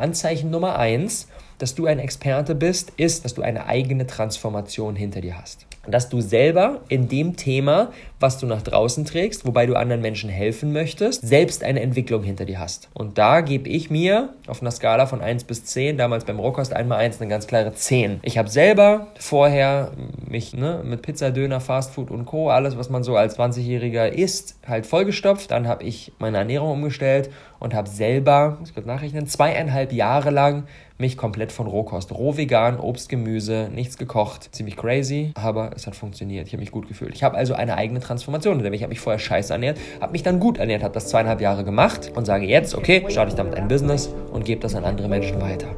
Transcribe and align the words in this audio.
Anzeichen 0.00 0.50
Nummer 0.50 0.78
eins, 0.78 1.26
dass 1.58 1.74
du 1.74 1.86
ein 1.86 1.98
Experte 1.98 2.54
bist, 2.54 2.92
ist, 2.96 3.24
dass 3.24 3.34
du 3.34 3.42
eine 3.42 3.66
eigene 3.66 4.06
Transformation 4.06 4.96
hinter 4.96 5.20
dir 5.20 5.36
hast. 5.36 5.66
Dass 5.86 6.08
du 6.08 6.20
selber 6.20 6.82
in 6.88 7.08
dem 7.08 7.36
Thema, 7.36 7.92
was 8.20 8.38
du 8.38 8.46
nach 8.46 8.62
draußen 8.62 9.04
trägst, 9.04 9.46
wobei 9.46 9.66
du 9.66 9.74
anderen 9.74 10.02
Menschen 10.02 10.28
helfen 10.28 10.72
möchtest, 10.72 11.26
selbst 11.26 11.64
eine 11.64 11.80
Entwicklung 11.80 12.22
hinter 12.22 12.44
dir 12.44 12.60
hast. 12.60 12.88
Und 12.92 13.16
da 13.16 13.40
gebe 13.40 13.68
ich 13.68 13.90
mir 13.90 14.34
auf 14.46 14.60
einer 14.60 14.70
Skala 14.70 15.06
von 15.06 15.20
1 15.20 15.44
bis 15.44 15.64
10, 15.64 15.96
damals 15.96 16.24
beim 16.24 16.38
Rohkost 16.38 16.72
einmal 16.74 16.98
1, 16.98 17.20
eine 17.20 17.30
ganz 17.30 17.46
klare 17.46 17.72
10. 17.72 18.20
Ich 18.22 18.38
habe 18.38 18.48
selber 18.48 19.08
vorher 19.18 19.92
mich 20.26 20.54
ne, 20.54 20.82
mit 20.84 21.02
Pizza, 21.02 21.30
Döner, 21.30 21.60
Fastfood 21.60 22.10
und 22.10 22.26
Co., 22.26 22.50
alles, 22.50 22.76
was 22.76 22.90
man 22.90 23.02
so 23.02 23.16
als 23.16 23.38
20-Jähriger 23.38 24.08
isst, 24.08 24.56
halt 24.66 24.86
vollgestopft. 24.86 25.50
Dann 25.50 25.66
habe 25.66 25.84
ich 25.84 26.12
meine 26.18 26.38
Ernährung 26.38 26.72
umgestellt 26.72 27.30
und 27.60 27.74
habe 27.74 27.88
selber, 27.88 28.58
ich 28.62 28.74
kann 28.74 28.84
nachrechnen, 28.84 29.26
zweieinhalb 29.26 29.92
Jahre 29.92 30.30
lang 30.30 30.64
mich 30.98 31.16
komplett 31.16 31.52
von 31.52 31.66
Rohkost, 31.66 32.12
roh 32.12 32.36
vegan, 32.36 32.78
Obst, 32.78 33.08
Gemüse, 33.08 33.70
nichts 33.72 33.96
gekocht. 33.98 34.48
Ziemlich 34.52 34.76
crazy, 34.76 35.30
aber 35.34 35.70
es 35.74 35.86
hat 35.86 35.94
funktioniert. 35.94 36.48
Ich 36.48 36.52
habe 36.52 36.60
mich 36.60 36.72
gut 36.72 36.88
gefühlt. 36.88 37.14
Ich 37.14 37.22
habe 37.22 37.36
also 37.36 37.54
eine 37.54 37.76
eigene 37.76 38.00
Transformation. 38.00 38.58
Ich 38.72 38.82
habe 38.82 38.88
mich 38.88 39.00
vorher 39.00 39.20
scheiße 39.20 39.52
ernährt, 39.52 39.78
habe 40.00 40.12
mich 40.12 40.24
dann 40.24 40.40
gut 40.40 40.58
ernährt, 40.58 40.82
habe 40.82 40.94
das 40.94 41.08
zweieinhalb 41.08 41.40
Jahre 41.40 41.64
gemacht 41.64 42.12
und 42.16 42.24
sage 42.26 42.46
jetzt, 42.46 42.74
okay, 42.74 43.04
starte 43.08 43.30
ich 43.30 43.36
damit 43.36 43.54
ein 43.54 43.68
Business 43.68 44.10
und 44.32 44.44
gebe 44.44 44.60
das 44.60 44.74
an 44.74 44.84
andere 44.84 45.08
Menschen 45.08 45.40
weiter. 45.40 45.68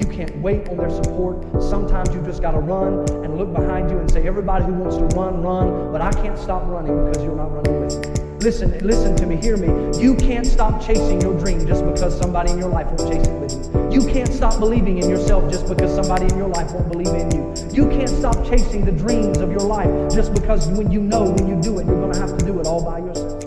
You 0.00 0.08
can't 0.08 0.32
wait 0.42 0.68
on 0.68 0.78
their 0.78 0.90
support. 0.90 1.44
Sometimes 1.60 2.14
you 2.14 2.22
just 2.24 2.40
got 2.40 2.52
to 2.52 2.60
run 2.60 3.04
and 3.24 3.36
look 3.36 3.52
behind 3.52 3.90
you 3.90 3.98
and 3.98 4.10
say, 4.10 4.26
everybody 4.26 4.64
who 4.64 4.72
wants 4.74 4.96
to 4.96 5.04
run, 5.18 5.42
run, 5.42 5.92
but 5.92 6.00
I 6.00 6.10
can't 6.22 6.38
stop 6.38 6.62
running 6.68 7.04
because 7.04 7.22
you're 7.24 7.36
not 7.36 7.52
running 7.52 7.80
with 7.84 7.98
me. 7.98 8.31
Listen, 8.42 8.76
listen 8.80 9.14
to 9.14 9.24
me, 9.24 9.36
hear 9.36 9.56
me. 9.56 9.68
You 10.02 10.16
can't 10.16 10.44
stop 10.44 10.84
chasing 10.84 11.20
your 11.20 11.38
dream 11.38 11.64
just 11.64 11.86
because 11.86 12.18
somebody 12.18 12.50
in 12.50 12.58
your 12.58 12.70
life 12.70 12.88
won't 12.88 13.08
chase 13.08 13.24
it 13.24 13.40
with 13.40 13.52
you. 13.52 14.02
You 14.02 14.12
can't 14.12 14.32
stop 14.32 14.58
believing 14.58 14.98
in 14.98 15.08
yourself 15.08 15.48
just 15.48 15.68
because 15.68 15.94
somebody 15.94 16.24
in 16.24 16.36
your 16.36 16.48
life 16.48 16.72
won't 16.72 16.90
believe 16.90 17.14
in 17.14 17.30
you. 17.30 17.54
You 17.72 17.88
can't 17.88 18.08
stop 18.08 18.34
chasing 18.44 18.84
the 18.84 18.90
dreams 18.90 19.38
of 19.38 19.52
your 19.52 19.60
life 19.60 20.12
just 20.12 20.34
because 20.34 20.66
when 20.66 20.90
you 20.90 21.00
know 21.00 21.30
when 21.30 21.46
you 21.46 21.54
do 21.62 21.78
it, 21.78 21.86
you're 21.86 22.00
going 22.00 22.14
to 22.14 22.18
have 22.18 22.36
to 22.36 22.44
do 22.44 22.58
it 22.58 22.66
all 22.66 22.84
by 22.84 22.98
yourself. 22.98 23.44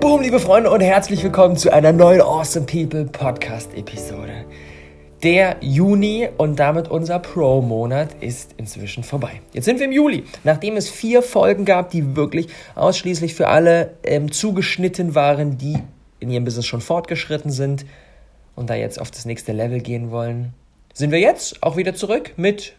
Boom, 0.00 0.22
liebe 0.22 0.40
Freunde 0.40 0.70
und 0.70 0.80
herzlich 0.80 1.22
willkommen 1.22 1.58
zu 1.58 1.70
einer 1.70 1.92
neuen 1.92 2.22
Awesome 2.22 2.64
People 2.64 3.04
Podcast 3.04 3.74
Episode. 3.74 4.46
Der 5.22 5.58
Juni 5.60 6.30
und 6.38 6.58
damit 6.58 6.88
unser 6.88 7.18
Pro-Monat 7.18 8.08
ist 8.22 8.54
inzwischen 8.56 9.04
vorbei. 9.04 9.42
Jetzt 9.52 9.66
sind 9.66 9.78
wir 9.78 9.84
im 9.84 9.92
Juli, 9.92 10.24
nachdem 10.44 10.78
es 10.78 10.88
vier 10.88 11.20
Folgen 11.20 11.66
gab, 11.66 11.90
die 11.90 12.16
wirklich 12.16 12.48
ausschließlich 12.74 13.34
für 13.34 13.48
alle 13.48 13.98
ähm, 14.02 14.32
zugeschnitten 14.32 15.14
waren, 15.14 15.58
die 15.58 15.76
in 16.20 16.30
ihrem 16.30 16.44
Business 16.44 16.64
schon 16.64 16.80
fortgeschritten 16.80 17.50
sind 17.50 17.84
und 18.54 18.70
da 18.70 18.74
jetzt 18.74 18.98
auf 18.98 19.10
das 19.10 19.26
nächste 19.26 19.52
Level 19.52 19.80
gehen 19.80 20.10
wollen. 20.10 20.54
Sind 20.94 21.10
wir 21.10 21.20
jetzt 21.20 21.62
auch 21.62 21.76
wieder 21.76 21.94
zurück 21.94 22.32
mit 22.38 22.72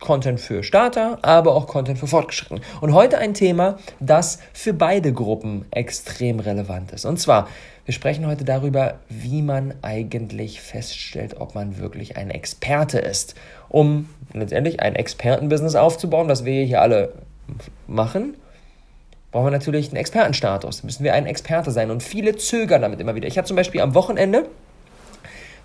Content 0.00 0.40
für 0.40 0.62
Starter, 0.62 1.18
aber 1.22 1.54
auch 1.54 1.66
Content 1.66 1.98
für 1.98 2.06
Fortgeschrittene. 2.06 2.60
Und 2.80 2.94
heute 2.94 3.18
ein 3.18 3.34
Thema, 3.34 3.78
das 4.00 4.38
für 4.52 4.72
beide 4.72 5.12
Gruppen 5.12 5.64
extrem 5.70 6.40
relevant 6.40 6.92
ist. 6.92 7.04
Und 7.04 7.18
zwar, 7.18 7.48
wir 7.84 7.94
sprechen 7.94 8.26
heute 8.26 8.44
darüber, 8.44 8.94
wie 9.08 9.42
man 9.42 9.74
eigentlich 9.82 10.60
feststellt, 10.60 11.40
ob 11.40 11.54
man 11.54 11.78
wirklich 11.78 12.16
ein 12.16 12.30
Experte 12.30 12.98
ist, 12.98 13.34
um 13.68 14.08
letztendlich 14.32 14.80
ein 14.80 14.94
Expertenbusiness 14.94 15.74
aufzubauen, 15.74 16.28
das 16.28 16.44
wir 16.44 16.64
hier 16.64 16.80
alle 16.80 17.12
machen. 17.86 18.36
Brauchen 19.30 19.46
wir 19.46 19.50
natürlich 19.50 19.88
einen 19.88 19.96
Expertenstatus, 19.96 20.84
müssen 20.84 21.04
wir 21.04 21.14
ein 21.14 21.26
Experte 21.26 21.70
sein. 21.70 21.90
Und 21.90 22.02
viele 22.02 22.36
zögern 22.36 22.82
damit 22.82 23.00
immer 23.00 23.14
wieder. 23.14 23.26
Ich 23.26 23.36
hatte 23.36 23.48
zum 23.48 23.56
Beispiel 23.56 23.80
am 23.80 23.94
Wochenende 23.94 24.46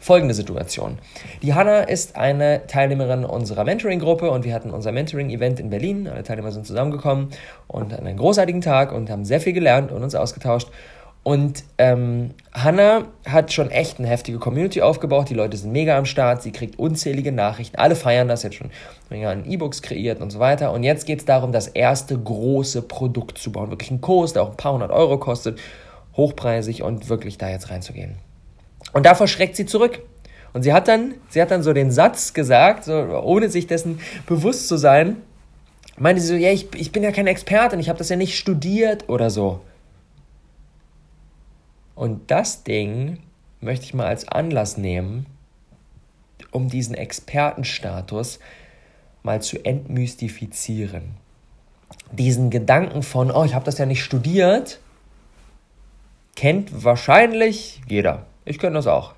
folgende 0.04 0.34
Situation. 0.34 1.00
Die 1.42 1.54
Hanna 1.54 1.80
ist 1.80 2.18
eine 2.18 2.68
Teilnehmerin 2.68 3.24
unserer 3.24 3.64
Mentoring-Gruppe 3.64 4.30
und 4.30 4.44
wir 4.44 4.54
hatten 4.54 4.72
unser 4.72 4.92
Mentoring-Event 4.92 5.62
in 5.62 5.70
Berlin. 5.70 6.10
Alle 6.10 6.24
Teilnehmer 6.24 6.52
sind 6.52 6.68
zusammengekommen 6.68 7.30
und 7.68 7.94
hatten 7.94 8.06
einen 8.06 8.18
großartigen 8.18 8.60
Tag 8.60 8.92
und 8.92 9.10
haben 9.10 9.24
sehr 9.24 9.40
viel 9.40 9.54
gelernt 9.54 9.94
und 9.94 10.04
uns 10.04 10.14
ausgetauscht. 10.14 10.68
Und 11.24 11.64
ähm, 11.78 12.32
Hannah 12.54 13.06
hat 13.26 13.54
schon 13.54 13.72
echt 13.72 13.98
eine 13.98 14.10
heftige 14.10 14.40
Community 14.40 14.82
aufgebaut. 14.82 15.30
Die 15.30 15.36
Leute 15.36 15.56
sind 15.56 15.72
mega 15.72 15.98
am 15.98 16.06
Start. 16.06 16.42
Sie 16.42 16.52
kriegt 16.52 16.78
unzählige 16.78 17.32
Nachrichten. 17.32 17.78
Alle 17.78 17.96
feiern 17.96 18.28
das 18.28 18.44
jetzt 18.44 18.56
schon. 18.56 18.72
An 19.10 19.50
E-Books 19.50 19.82
kreiert 19.82 20.20
und 20.20 20.32
so 20.32 20.40
weiter. 20.40 20.74
Und 20.74 20.84
jetzt 20.84 21.06
geht 21.06 21.20
es 21.20 21.26
darum, 21.26 21.54
das 21.54 21.70
erste 21.70 22.20
große 22.20 22.82
Produkt 22.82 23.38
zu 23.38 23.54
bauen. 23.54 23.70
Wirklich 23.70 23.92
ein 23.92 24.02
Kurs, 24.02 24.34
der 24.34 24.44
auch 24.44 24.50
ein 24.50 24.58
paar 24.58 24.74
hundert 24.74 24.92
Euro 24.92 25.18
kostet. 25.18 25.62
Hochpreisig 26.18 26.84
und 26.84 27.08
wirklich 27.08 27.38
da 27.38 27.50
jetzt 27.50 27.70
reinzugehen. 27.70 28.18
Und 28.92 29.06
davor 29.06 29.28
schreckt 29.28 29.56
sie 29.56 29.66
zurück. 29.66 30.02
Und 30.54 30.64
sie 30.64 30.74
hat 30.74 30.88
dann, 30.88 31.16
sie 31.30 31.42
hat 31.42 31.50
dann 31.50 31.64
so 31.64 31.74
den 31.74 31.92
Satz 31.92 32.34
gesagt, 32.34 32.84
so, 32.84 32.94
ohne 32.94 33.50
sich 33.50 33.66
dessen 33.66 34.00
bewusst 34.28 34.68
zu 34.68 34.78
sein, 34.78 35.18
meinte 35.98 36.22
sie 36.22 36.28
so, 36.28 36.36
ja, 36.36 36.52
ich, 36.52 36.68
ich 36.76 36.92
bin 36.92 37.04
ja 37.04 37.12
kein 37.12 37.28
Experte 37.28 37.76
und 37.76 37.80
ich 37.80 37.90
habe 37.90 37.98
das 37.98 38.10
ja 38.10 38.16
nicht 38.16 38.38
studiert 38.38 39.10
oder 39.10 39.30
so. 39.30 39.62
Und 41.96 42.30
das 42.30 42.64
Ding 42.64 43.20
möchte 43.62 43.86
ich 43.86 43.94
mal 43.94 44.08
als 44.08 44.28
Anlass 44.28 44.78
nehmen, 44.78 45.26
um 46.52 46.70
diesen 46.70 46.96
Expertenstatus 46.96 48.40
mal 49.24 49.42
zu 49.42 49.64
entmystifizieren. 49.64 51.16
Diesen 52.12 52.50
Gedanken 52.50 53.02
von, 53.04 53.32
oh, 53.32 53.44
ich 53.44 53.56
habe 53.56 53.66
das 53.66 53.78
ja 53.78 53.86
nicht 53.86 54.04
studiert, 54.04 54.80
kennt 56.36 56.84
wahrscheinlich 56.84 57.82
jeder. 57.88 58.26
Ich 58.46 58.60
könnte 58.60 58.76
das 58.76 58.88
auch. 58.88 59.14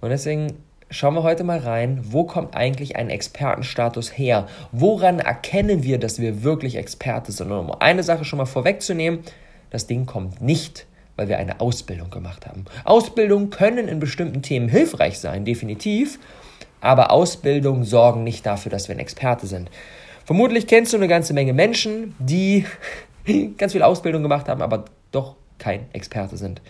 Und 0.00 0.10
deswegen 0.10 0.58
schauen 0.90 1.14
wir 1.14 1.22
heute 1.22 1.44
mal 1.44 1.58
rein, 1.58 2.00
wo 2.02 2.24
kommt 2.24 2.54
eigentlich 2.54 2.96
ein 2.96 3.08
Expertenstatus 3.08 4.16
her? 4.16 4.46
Woran 4.72 5.20
erkennen 5.20 5.82
wir, 5.82 5.98
dass 5.98 6.20
wir 6.20 6.42
wirklich 6.42 6.76
Experte 6.76 7.32
sind? 7.32 7.50
Und 7.50 7.58
um 7.58 7.72
eine 7.80 8.02
Sache 8.02 8.24
schon 8.24 8.36
mal 8.36 8.46
vorwegzunehmen, 8.46 9.20
das 9.70 9.86
Ding 9.86 10.04
kommt 10.04 10.42
nicht, 10.42 10.86
weil 11.16 11.28
wir 11.28 11.38
eine 11.38 11.60
Ausbildung 11.60 12.10
gemacht 12.10 12.46
haben. 12.46 12.66
Ausbildungen 12.84 13.50
können 13.50 13.88
in 13.88 14.00
bestimmten 14.00 14.42
Themen 14.42 14.68
hilfreich 14.68 15.18
sein, 15.18 15.44
definitiv, 15.44 16.18
aber 16.80 17.10
Ausbildungen 17.10 17.84
sorgen 17.84 18.24
nicht 18.24 18.44
dafür, 18.44 18.70
dass 18.70 18.88
wir 18.88 18.96
ein 18.96 18.98
Experte 18.98 19.46
sind. 19.46 19.70
Vermutlich 20.24 20.66
kennst 20.66 20.92
du 20.92 20.98
eine 20.98 21.08
ganze 21.08 21.32
Menge 21.32 21.52
Menschen, 21.52 22.14
die 22.18 22.66
ganz 23.56 23.72
viel 23.72 23.82
Ausbildung 23.82 24.22
gemacht 24.22 24.48
haben, 24.48 24.60
aber 24.60 24.84
doch 25.10 25.36
kein 25.58 25.86
Experte 25.92 26.36
sind. 26.36 26.60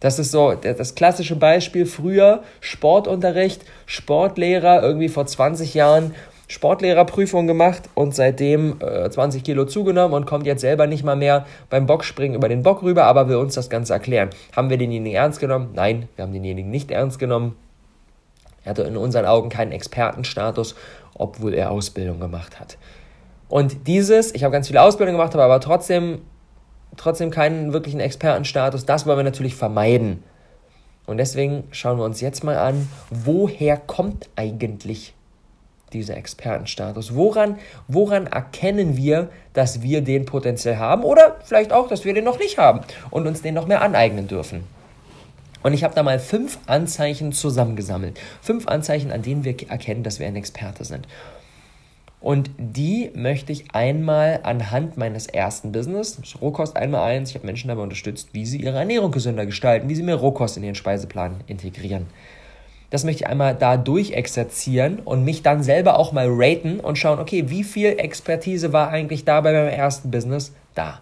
Das 0.00 0.18
ist 0.18 0.30
so 0.30 0.54
das 0.54 0.94
klassische 0.94 1.36
Beispiel 1.36 1.84
früher 1.84 2.42
Sportunterricht, 2.60 3.64
Sportlehrer 3.86 4.82
irgendwie 4.82 5.10
vor 5.10 5.26
20 5.26 5.74
Jahren 5.74 6.14
Sportlehrerprüfung 6.48 7.46
gemacht 7.46 7.88
und 7.94 8.12
seitdem 8.12 8.80
äh, 8.80 9.08
20 9.08 9.44
Kilo 9.44 9.66
zugenommen 9.66 10.14
und 10.14 10.26
kommt 10.26 10.46
jetzt 10.46 10.62
selber 10.62 10.88
nicht 10.88 11.04
mal 11.04 11.14
mehr 11.14 11.46
beim 11.68 11.86
Bockspringen 11.86 12.34
über 12.34 12.48
den 12.48 12.64
Bock 12.64 12.82
rüber, 12.82 13.04
aber 13.04 13.28
will 13.28 13.36
uns 13.36 13.54
das 13.54 13.70
Ganze 13.70 13.92
erklären. 13.92 14.30
Haben 14.56 14.68
wir 14.68 14.76
denjenigen 14.76 15.14
ernst 15.16 15.38
genommen? 15.38 15.68
Nein, 15.74 16.08
wir 16.16 16.24
haben 16.24 16.32
denjenigen 16.32 16.68
nicht 16.68 16.90
ernst 16.90 17.20
genommen. 17.20 17.54
Er 18.64 18.70
hatte 18.70 18.82
in 18.82 18.96
unseren 18.96 19.26
Augen 19.26 19.48
keinen 19.48 19.70
Expertenstatus, 19.70 20.74
obwohl 21.14 21.54
er 21.54 21.70
Ausbildung 21.70 22.18
gemacht 22.18 22.58
hat. 22.58 22.78
Und 23.48 23.86
dieses, 23.86 24.34
ich 24.34 24.42
habe 24.42 24.52
ganz 24.52 24.66
viele 24.66 24.82
Ausbildung 24.82 25.14
gemacht, 25.14 25.34
habe 25.34 25.44
aber 25.44 25.60
trotzdem 25.60 26.22
trotzdem 26.96 27.30
keinen 27.30 27.72
wirklichen 27.72 28.00
Expertenstatus. 28.00 28.86
Das 28.86 29.06
wollen 29.06 29.18
wir 29.18 29.24
natürlich 29.24 29.54
vermeiden. 29.54 30.22
Und 31.06 31.16
deswegen 31.16 31.64
schauen 31.72 31.98
wir 31.98 32.04
uns 32.04 32.20
jetzt 32.20 32.44
mal 32.44 32.56
an, 32.56 32.88
woher 33.10 33.76
kommt 33.76 34.28
eigentlich 34.36 35.14
dieser 35.92 36.16
Expertenstatus? 36.16 37.14
Woran, 37.14 37.58
woran 37.88 38.26
erkennen 38.26 38.96
wir, 38.96 39.28
dass 39.52 39.82
wir 39.82 40.02
den 40.02 40.24
potenziell 40.24 40.76
haben 40.76 41.02
oder 41.02 41.36
vielleicht 41.44 41.72
auch, 41.72 41.88
dass 41.88 42.04
wir 42.04 42.14
den 42.14 42.24
noch 42.24 42.38
nicht 42.38 42.58
haben 42.58 42.80
und 43.10 43.26
uns 43.26 43.42
den 43.42 43.54
noch 43.54 43.66
mehr 43.66 43.82
aneignen 43.82 44.28
dürfen? 44.28 44.64
Und 45.62 45.74
ich 45.74 45.84
habe 45.84 45.94
da 45.94 46.02
mal 46.02 46.18
fünf 46.18 46.58
Anzeichen 46.66 47.32
zusammengesammelt. 47.32 48.18
Fünf 48.40 48.66
Anzeichen, 48.66 49.10
an 49.12 49.22
denen 49.22 49.44
wir 49.44 49.54
erkennen, 49.68 50.02
dass 50.02 50.18
wir 50.18 50.26
ein 50.26 50.36
Experte 50.36 50.84
sind. 50.84 51.06
Und 52.20 52.50
die 52.58 53.10
möchte 53.14 53.50
ich 53.50 53.74
einmal 53.74 54.40
anhand 54.42 54.98
meines 54.98 55.26
ersten 55.26 55.72
Business, 55.72 56.20
Rohkost 56.40 56.76
einmal 56.76 57.10
eins, 57.10 57.30
ich 57.30 57.36
habe 57.36 57.46
Menschen 57.46 57.68
dabei 57.68 57.82
unterstützt, 57.82 58.28
wie 58.32 58.44
sie 58.44 58.60
ihre 58.60 58.78
Ernährung 58.78 59.10
gesünder 59.10 59.46
gestalten, 59.46 59.88
wie 59.88 59.94
sie 59.94 60.02
mehr 60.02 60.16
Rohkost 60.16 60.58
in 60.58 60.62
ihren 60.62 60.74
Speiseplan 60.74 61.36
integrieren. 61.46 62.06
Das 62.90 63.04
möchte 63.04 63.24
ich 63.24 63.30
einmal 63.30 63.54
da 63.54 63.78
durchexerzieren 63.78 64.98
und 64.98 65.24
mich 65.24 65.42
dann 65.42 65.62
selber 65.62 65.98
auch 65.98 66.12
mal 66.12 66.26
raten 66.28 66.80
und 66.80 66.98
schauen, 66.98 67.20
okay, 67.20 67.48
wie 67.48 67.64
viel 67.64 67.98
Expertise 67.98 68.72
war 68.72 68.90
eigentlich 68.90 69.24
da 69.24 69.40
bei 69.40 69.52
meinem 69.52 69.68
ersten 69.68 70.10
Business 70.10 70.52
da? 70.74 71.00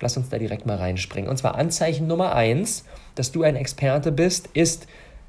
Lass 0.00 0.16
uns 0.16 0.28
da 0.28 0.38
direkt 0.38 0.66
mal 0.66 0.76
reinspringen. 0.76 1.30
Und 1.30 1.36
zwar 1.36 1.54
Anzeichen 1.56 2.06
Nummer 2.06 2.34
eins, 2.34 2.84
dass 3.14 3.30
du 3.30 3.42
ein 3.42 3.56
Experte 3.56 4.10
bist, 4.10 4.48
ist, 4.54 4.86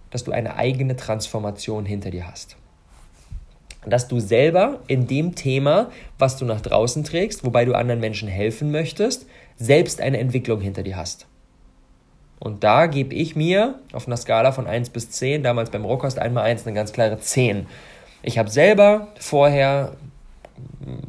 dass 0.10 0.24
du 0.24 0.31
eine 0.31 0.56
eigene 0.56 0.96
Transformation 0.96 1.86
hinter 1.86 2.10
dir 2.12 2.28
hast 2.28 2.59
dass 3.90 4.08
du 4.08 4.20
selber 4.20 4.80
in 4.88 5.08
dem 5.08 5.36
Thema, 5.36 5.92
was 6.18 6.38
du 6.38 6.46
nach 6.46 6.62
draußen 6.62 7.04
trägst, 7.04 7.44
wobei 7.44 7.66
du 7.66 7.74
anderen 7.74 8.00
Menschen 8.00 8.28
helfen 8.28 8.72
möchtest, 8.72 9.26
selbst 9.58 10.02
eine 10.02 10.20
Entwicklung 10.20 10.62
hinter 10.62 10.84
dir 10.84 10.98
hast. 10.98 11.28
Und 12.40 12.64
da 12.64 12.88
gebe 12.88 13.14
ich 13.16 13.36
mir 13.36 13.76
auf 13.92 14.08
einer 14.08 14.18
Skala 14.18 14.52
von 14.52 14.66
1 14.66 14.92
bis 14.92 15.10
10, 15.12 15.44
damals 15.44 15.72
beim 15.72 15.84
Rohkost 15.84 16.20
einmal 16.20 16.46
1, 16.46 16.66
eine 16.66 16.76
ganz 16.76 16.94
klare 16.94 17.20
10. 17.20 17.68
Ich 18.22 18.38
habe 18.38 18.50
selber 18.50 19.10
vorher 19.20 19.94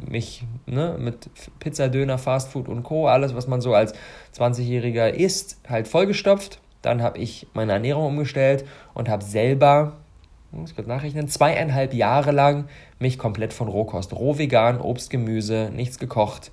mich 0.08 0.44
ne, 0.66 0.96
mit 0.98 1.30
Pizza, 1.58 1.88
Döner, 1.88 2.18
Fastfood 2.18 2.68
und 2.68 2.82
Co., 2.82 3.08
alles, 3.08 3.34
was 3.34 3.46
man 3.46 3.60
so 3.60 3.74
als 3.74 3.94
20-Jähriger 4.36 5.08
isst, 5.08 5.58
halt 5.68 5.88
vollgestopft. 5.88 6.60
Dann 6.82 7.02
habe 7.02 7.18
ich 7.18 7.46
meine 7.52 7.72
Ernährung 7.72 8.06
umgestellt 8.06 8.64
und 8.94 9.08
habe 9.08 9.24
selber, 9.24 9.96
muss 10.52 10.74
kurz 10.74 10.88
nachrechnen, 10.88 11.28
zweieinhalb 11.28 11.94
Jahre 11.94 12.32
lang 12.32 12.64
mich 12.98 13.18
komplett 13.18 13.52
von 13.52 13.68
Rohkost, 13.68 14.12
roh 14.12 14.38
vegan, 14.38 14.80
Obst, 14.80 15.10
Gemüse, 15.10 15.70
nichts 15.74 15.98
gekocht. 15.98 16.50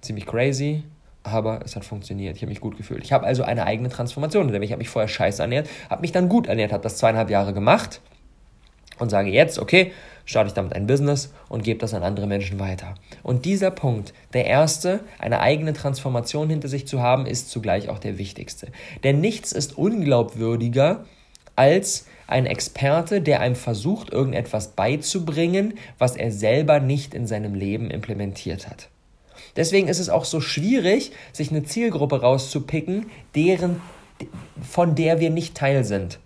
Ziemlich 0.00 0.26
crazy, 0.26 0.84
aber 1.22 1.60
es 1.64 1.76
hat 1.76 1.84
funktioniert. 1.84 2.36
Ich 2.36 2.42
habe 2.42 2.50
mich 2.50 2.60
gut 2.60 2.76
gefühlt. 2.76 3.04
Ich 3.04 3.12
habe 3.12 3.26
also 3.26 3.42
eine 3.42 3.66
eigene 3.66 3.88
Transformation. 3.88 4.48
Denn 4.48 4.62
ich 4.62 4.72
habe 4.72 4.78
mich 4.78 4.88
vorher 4.88 5.08
scheiße 5.08 5.42
ernährt, 5.42 5.68
habe 5.90 6.02
mich 6.02 6.12
dann 6.12 6.28
gut 6.28 6.46
ernährt, 6.46 6.72
habe 6.72 6.82
das 6.82 6.96
zweieinhalb 6.96 7.30
Jahre 7.30 7.52
gemacht 7.52 8.00
und 8.98 9.10
sage 9.10 9.30
jetzt, 9.30 9.58
okay, 9.58 9.92
starte 10.24 10.48
ich 10.48 10.54
damit 10.54 10.74
ein 10.74 10.86
Business 10.86 11.32
und 11.48 11.64
gebe 11.64 11.80
das 11.80 11.94
an 11.94 12.02
andere 12.02 12.26
Menschen 12.26 12.58
weiter. 12.58 12.94
Und 13.22 13.44
dieser 13.44 13.70
Punkt, 13.70 14.12
der 14.32 14.46
erste, 14.46 15.00
eine 15.18 15.40
eigene 15.40 15.72
Transformation 15.72 16.48
hinter 16.48 16.68
sich 16.68 16.86
zu 16.86 17.00
haben, 17.00 17.26
ist 17.26 17.50
zugleich 17.50 17.88
auch 17.88 17.98
der 17.98 18.18
wichtigste. 18.18 18.68
Denn 19.02 19.20
nichts 19.20 19.52
ist 19.52 19.76
unglaubwürdiger 19.76 21.04
als 21.56 22.06
ein 22.32 22.46
Experte, 22.46 23.20
der 23.20 23.40
einem 23.40 23.54
versucht, 23.54 24.12
irgendetwas 24.12 24.68
beizubringen, 24.68 25.74
was 25.98 26.16
er 26.16 26.32
selber 26.32 26.80
nicht 26.80 27.14
in 27.14 27.26
seinem 27.26 27.54
Leben 27.54 27.90
implementiert 27.90 28.68
hat. 28.68 28.88
Deswegen 29.56 29.88
ist 29.88 29.98
es 29.98 30.08
auch 30.08 30.24
so 30.24 30.40
schwierig, 30.40 31.12
sich 31.32 31.50
eine 31.50 31.62
Zielgruppe 31.62 32.20
rauszupicken, 32.20 33.10
deren, 33.34 33.80
von 34.62 34.94
der 34.94 35.20
wir 35.20 35.30
nicht 35.30 35.54
Teil 35.56 35.84
sind. 35.84 36.18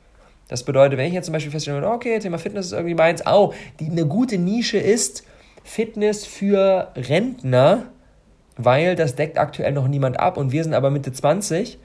Das 0.49 0.63
bedeutet, 0.63 0.99
wenn 0.99 1.09
ich 1.09 1.15
jetzt 1.15 1.27
zum 1.27 1.33
Beispiel 1.33 1.51
feststelle, 1.51 1.89
okay, 1.89 2.19
Thema 2.21 2.39
Fitness 2.39 2.67
ist 2.67 2.73
irgendwie 2.73 2.95
meins, 2.95 3.23
oh, 3.27 3.53
eine 3.81 4.07
gute 4.07 4.39
Nische 4.39 4.79
ist 4.79 5.25
Fitness 5.65 6.25
für 6.25 6.93
Rentner, 6.95 7.91
weil 8.57 8.95
das 8.95 9.17
deckt 9.17 9.39
aktuell 9.39 9.73
noch 9.73 9.89
niemand 9.89 10.21
ab 10.21 10.37
und 10.37 10.53
wir 10.53 10.63
sind 10.63 10.75
aber 10.75 10.91
Mitte 10.91 11.13
20, 11.13 11.79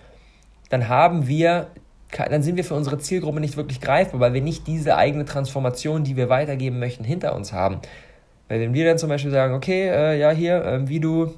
dann 0.69 0.87
haben 0.87 1.27
wir, 1.27 1.67
dann 2.17 2.43
sind 2.43 2.57
wir 2.57 2.63
für 2.63 2.75
unsere 2.75 2.97
Zielgruppe 2.97 3.39
nicht 3.39 3.57
wirklich 3.57 3.81
greifbar, 3.81 4.19
weil 4.19 4.33
wir 4.33 4.41
nicht 4.41 4.67
diese 4.67 4.97
eigene 4.97 5.25
Transformation, 5.25 6.03
die 6.03 6.17
wir 6.17 6.29
weitergeben 6.29 6.79
möchten, 6.79 7.03
hinter 7.03 7.35
uns 7.35 7.53
haben. 7.53 7.79
Weil 8.49 8.59
wenn 8.59 8.73
wir 8.73 8.85
dann 8.85 8.97
zum 8.97 9.09
Beispiel 9.09 9.31
sagen, 9.31 9.53
okay, 9.53 9.87
äh, 9.87 10.19
ja, 10.19 10.31
hier, 10.31 10.63
äh, 10.63 10.87
wie 10.89 10.99
du 10.99 11.33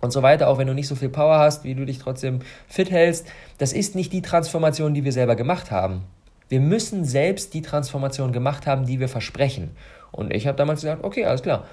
und 0.00 0.12
so 0.12 0.22
weiter, 0.22 0.48
auch 0.48 0.58
wenn 0.58 0.68
du 0.68 0.74
nicht 0.74 0.86
so 0.86 0.94
viel 0.94 1.08
Power 1.08 1.38
hast, 1.38 1.64
wie 1.64 1.74
du 1.74 1.84
dich 1.84 1.98
trotzdem 1.98 2.40
fit 2.68 2.90
hältst, 2.90 3.26
das 3.58 3.72
ist 3.72 3.94
nicht 3.94 4.12
die 4.12 4.22
Transformation, 4.22 4.94
die 4.94 5.04
wir 5.04 5.12
selber 5.12 5.34
gemacht 5.34 5.70
haben. 5.70 6.02
Wir 6.48 6.60
müssen 6.60 7.04
selbst 7.04 7.54
die 7.54 7.62
Transformation 7.62 8.32
gemacht 8.32 8.66
haben, 8.66 8.86
die 8.86 9.00
wir 9.00 9.08
versprechen. 9.08 9.70
Und 10.12 10.32
ich 10.32 10.46
habe 10.46 10.56
damals 10.56 10.82
gesagt, 10.82 11.02
okay, 11.02 11.24
alles 11.24 11.42
klar. 11.42 11.64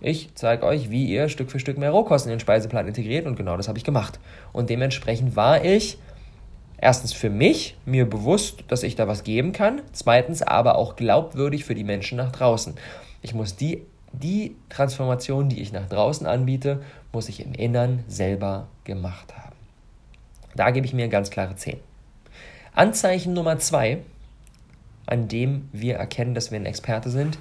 Ich 0.00 0.30
zeige 0.34 0.64
euch, 0.64 0.90
wie 0.90 1.04
ihr 1.04 1.28
Stück 1.28 1.50
für 1.50 1.60
Stück 1.60 1.78
mehr 1.78 1.90
Rohkosten 1.90 2.32
in 2.32 2.38
den 2.38 2.40
Speiseplan 2.40 2.88
integriert 2.88 3.26
und 3.26 3.36
genau 3.36 3.56
das 3.56 3.68
habe 3.68 3.78
ich 3.78 3.84
gemacht. 3.84 4.18
Und 4.52 4.70
dementsprechend 4.70 5.36
war 5.36 5.64
ich 5.64 5.98
erstens 6.82 7.14
für 7.14 7.30
mich 7.30 7.76
mir 7.86 8.04
bewusst, 8.04 8.64
dass 8.68 8.82
ich 8.82 8.94
da 8.94 9.08
was 9.08 9.24
geben 9.24 9.52
kann, 9.52 9.80
zweitens 9.92 10.42
aber 10.42 10.76
auch 10.76 10.96
glaubwürdig 10.96 11.64
für 11.64 11.74
die 11.74 11.84
Menschen 11.84 12.18
nach 12.18 12.32
draußen. 12.32 12.74
Ich 13.22 13.32
muss 13.32 13.56
die, 13.56 13.82
die 14.12 14.54
Transformation, 14.68 15.48
die 15.48 15.62
ich 15.62 15.72
nach 15.72 15.88
draußen 15.88 16.26
anbiete, 16.26 16.82
muss 17.12 17.30
ich 17.30 17.40
im 17.40 17.54
Innern 17.54 18.04
selber 18.06 18.68
gemacht 18.84 19.34
haben. 19.34 19.56
Da 20.54 20.70
gebe 20.70 20.86
ich 20.86 20.92
mir 20.92 21.08
ganz 21.08 21.30
klare 21.30 21.56
10. 21.56 21.78
Anzeichen 22.74 23.32
Nummer 23.32 23.58
zwei 23.58 24.02
an 25.06 25.28
dem 25.28 25.68
wir 25.72 25.96
erkennen, 25.96 26.34
dass 26.34 26.50
wir 26.50 26.58
ein 26.58 26.66
Experte 26.66 27.10
sind, 27.10 27.38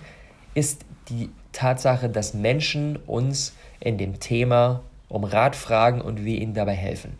ist 0.53 0.85
die 1.09 1.29
Tatsache, 1.51 2.09
dass 2.09 2.33
Menschen 2.33 2.97
uns 2.97 3.55
in 3.79 3.97
dem 3.97 4.19
Thema 4.19 4.81
um 5.09 5.23
Rat 5.23 5.55
fragen 5.55 6.01
und 6.01 6.23
wir 6.25 6.39
ihnen 6.39 6.53
dabei 6.53 6.73
helfen. 6.73 7.17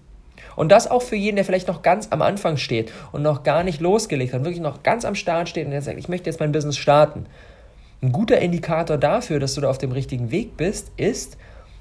Und 0.55 0.71
das 0.71 0.89
auch 0.89 1.01
für 1.01 1.15
jeden, 1.15 1.35
der 1.35 1.45
vielleicht 1.45 1.67
noch 1.67 1.81
ganz 1.81 2.07
am 2.11 2.21
Anfang 2.21 2.57
steht 2.57 2.91
und 3.11 3.21
noch 3.21 3.43
gar 3.43 3.63
nicht 3.63 3.81
losgelegt 3.81 4.33
hat, 4.33 4.43
wirklich 4.43 4.61
noch 4.61 4.83
ganz 4.83 5.05
am 5.05 5.15
Start 5.15 5.49
steht 5.49 5.65
und 5.65 5.71
der 5.71 5.81
sagt, 5.81 5.97
ich 5.97 6.09
möchte 6.09 6.29
jetzt 6.29 6.39
mein 6.39 6.51
Business 6.51 6.77
starten. 6.77 7.25
Ein 8.01 8.11
guter 8.11 8.39
Indikator 8.39 8.97
dafür, 8.97 9.39
dass 9.39 9.53
du 9.53 9.61
da 9.61 9.69
auf 9.69 9.77
dem 9.77 9.91
richtigen 9.91 10.31
Weg 10.31 10.57
bist, 10.57 10.91
ist, 10.97 11.37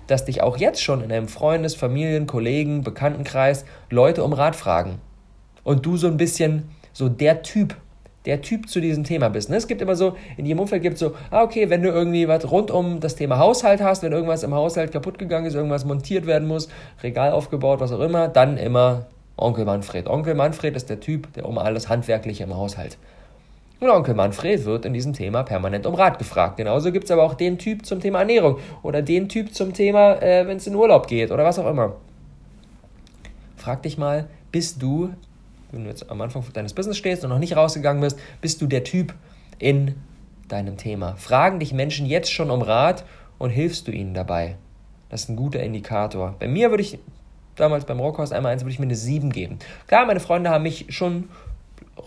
dass 0.07 0.25
dich 0.25 0.43
auch 0.43 0.57
jetzt 0.57 0.83
schon 0.83 1.03
in 1.03 1.13
einem 1.13 1.29
Freundes-, 1.29 1.75
Familien-, 1.75 2.27
Kollegen-, 2.27 2.83
Bekanntenkreis 2.83 3.65
Leute 3.91 4.25
um 4.25 4.33
Rat 4.33 4.57
fragen. 4.57 5.01
Und 5.63 5.87
du 5.87 5.97
so 5.97 6.09
ein 6.09 6.17
bisschen 6.17 6.69
so 6.93 7.09
der 7.09 7.43
Typ 7.43 7.77
der 8.27 8.43
Typ 8.43 8.69
zu 8.69 8.81
diesem 8.81 9.05
Thema 9.05 9.29
bist. 9.29 9.49
Ne? 9.49 9.57
Es 9.57 9.67
gibt 9.67 9.81
immer 9.81 9.97
so, 9.97 10.17
in 10.37 10.45
jedem 10.45 10.61
Umfeld 10.61 10.83
gibt 10.83 10.95
es 10.95 11.01
so, 11.01 11.15
ah, 11.31 11.43
okay, 11.43 11.71
wenn 11.71 11.83
du 11.83 11.89
irgendwie 11.89 12.29
was 12.29 12.51
rund 12.51 12.71
um 12.71 13.01
das 13.01 13.17
Thema 13.17 13.39
Haushalt 13.39 13.81
hast, 13.81 14.03
wenn 14.03 14.13
irgendwas 14.13 14.43
im 14.43 14.55
Haushalt 14.55 14.93
kaputt 14.93 15.19
gegangen 15.19 15.47
ist, 15.47 15.55
irgendwas 15.55 15.85
montiert 15.85 16.27
werden 16.27 16.47
muss, 16.47 16.69
Regal 17.03 17.33
aufgebaut, 17.33 17.81
was 17.81 17.93
auch 17.93 18.01
immer, 18.01 18.29
dann 18.29 18.59
immer 18.59 19.07
Onkel 19.37 19.65
Manfred. 19.65 20.07
Onkel 20.07 20.35
Manfred 20.35 20.77
ist 20.77 20.91
der 20.91 21.01
Typ, 21.01 21.33
der 21.33 21.49
um 21.49 21.57
alles 21.57 21.89
Handwerkliche 21.89 22.45
im 22.45 22.55
Haushalt. 22.55 22.99
Und 23.81 23.89
Onkel 23.89 24.15
Manfred 24.15 24.67
wird 24.67 24.85
in 24.85 24.93
diesem 24.93 25.15
Thema 25.15 25.43
permanent 25.43 25.87
um 25.87 25.95
Rat 25.95 26.19
gefragt. 26.19 26.59
Genauso 26.59 26.93
gibt 26.93 27.07
es 27.07 27.11
aber 27.11 27.23
auch 27.23 27.33
den 27.33 27.57
Typ 27.57 27.87
zum 27.87 28.01
Thema 28.01 28.19
Ernährung 28.19 28.59
oder 28.83 29.01
den 29.01 29.31
Typ 29.31 29.55
zum 29.55 29.73
Thema, 29.73 30.21
äh, 30.21 30.47
wenn 30.47 30.59
es 30.59 30.67
in 30.67 30.75
Urlaub 30.75 31.07
geht 31.07 31.31
oder 31.31 31.45
was 31.45 31.59
auch 31.59 31.67
immer. 31.67 31.95
Frag 33.57 33.83
dich 33.83 33.97
mal, 33.97 34.27
bist 34.53 34.83
du 34.83 35.15
wenn 35.73 35.85
du 35.85 35.91
jetzt 35.91 36.11
am 36.11 36.21
Anfang 36.21 36.45
deines 36.53 36.75
Business 36.75 36.97
stehst 36.97 37.25
und 37.25 37.31
noch 37.31 37.39
nicht 37.39 37.57
rausgegangen 37.57 38.01
bist, 38.01 38.19
bist 38.41 38.61
du 38.61 38.67
der 38.67 38.85
Typ 38.85 39.15
in 39.59 39.95
deinem 40.49 40.77
Thema. 40.77 41.15
Fragen 41.17 41.61
dich 41.61 41.73
Menschen 41.73 42.07
jetzt 42.07 42.33
schon 42.33 42.51
um 42.51 42.63
Rat 42.63 43.05
und 43.39 43.51
hilfst 43.51 43.87
du 43.89 43.93
ihnen 43.93 44.15
dabei. 44.15 44.57
Das 45.09 45.25
ist 45.25 45.29
ein 45.29 45.37
guter 45.37 45.63
Indikator. 45.63 46.37
Bei 46.39 46.49
mir 46.49 46.71
würde 46.71 46.83
ich 46.83 46.99
damals 47.57 47.85
beim 47.85 48.01
Rockhaus 48.01 48.33
einmal 48.33 48.53
eins 48.53 48.63
würde 48.63 48.73
ich 48.73 48.79
mir 48.79 48.87
eine 48.87 48.97
7 48.97 49.31
geben. 49.31 49.59
Klar, 49.87 50.07
meine 50.07 50.21
Freunde 50.21 50.51
haben 50.51 50.63
mich 50.63 50.87
schon 50.89 51.29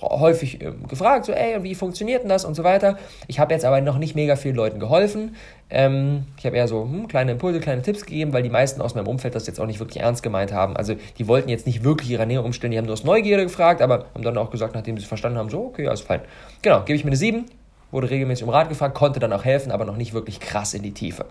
häufig 0.01 0.61
äh, 0.61 0.71
gefragt, 0.87 1.25
so, 1.25 1.31
ey, 1.31 1.63
wie 1.63 1.75
funktioniert 1.75 2.23
denn 2.23 2.29
das 2.29 2.45
und 2.45 2.55
so 2.55 2.63
weiter. 2.63 2.97
Ich 3.27 3.39
habe 3.39 3.53
jetzt 3.53 3.65
aber 3.65 3.81
noch 3.81 3.97
nicht 3.97 4.15
mega 4.15 4.35
vielen 4.35 4.55
Leuten 4.55 4.79
geholfen. 4.79 5.35
Ähm, 5.69 6.25
ich 6.37 6.45
habe 6.45 6.57
eher 6.57 6.67
so 6.67 6.83
hm, 6.83 7.07
kleine 7.07 7.31
Impulse, 7.31 7.59
kleine 7.59 7.81
Tipps 7.81 8.05
gegeben, 8.05 8.33
weil 8.33 8.43
die 8.43 8.49
meisten 8.49 8.81
aus 8.81 8.95
meinem 8.95 9.07
Umfeld 9.07 9.35
das 9.35 9.47
jetzt 9.47 9.59
auch 9.59 9.65
nicht 9.65 9.79
wirklich 9.79 10.01
ernst 10.01 10.23
gemeint 10.23 10.51
haben. 10.51 10.75
Also 10.77 10.95
die 11.17 11.27
wollten 11.27 11.49
jetzt 11.49 11.65
nicht 11.65 11.83
wirklich 11.83 12.09
ihre 12.09 12.21
Ernährung 12.21 12.47
umstellen, 12.47 12.71
die 12.71 12.77
haben 12.77 12.85
nur 12.85 12.93
aus 12.93 13.03
Neugierde 13.03 13.43
gefragt, 13.43 13.81
aber 13.81 14.05
haben 14.13 14.23
dann 14.23 14.37
auch 14.37 14.51
gesagt, 14.51 14.75
nachdem 14.75 14.97
sie 14.97 15.03
es 15.03 15.07
verstanden 15.07 15.37
haben, 15.37 15.49
so, 15.49 15.65
okay, 15.65 15.87
alles 15.87 16.01
fein. 16.01 16.21
Genau, 16.61 16.81
gebe 16.81 16.95
ich 16.95 17.03
mir 17.03 17.09
eine 17.09 17.17
7, 17.17 17.45
wurde 17.91 18.09
regelmäßig 18.09 18.43
um 18.43 18.49
Rat 18.49 18.69
gefragt, 18.69 18.95
konnte 18.95 19.19
dann 19.19 19.33
auch 19.33 19.45
helfen, 19.45 19.71
aber 19.71 19.85
noch 19.85 19.97
nicht 19.97 20.13
wirklich 20.13 20.39
krass 20.39 20.73
in 20.73 20.83
die 20.83 20.93
Tiefe. 20.93 21.25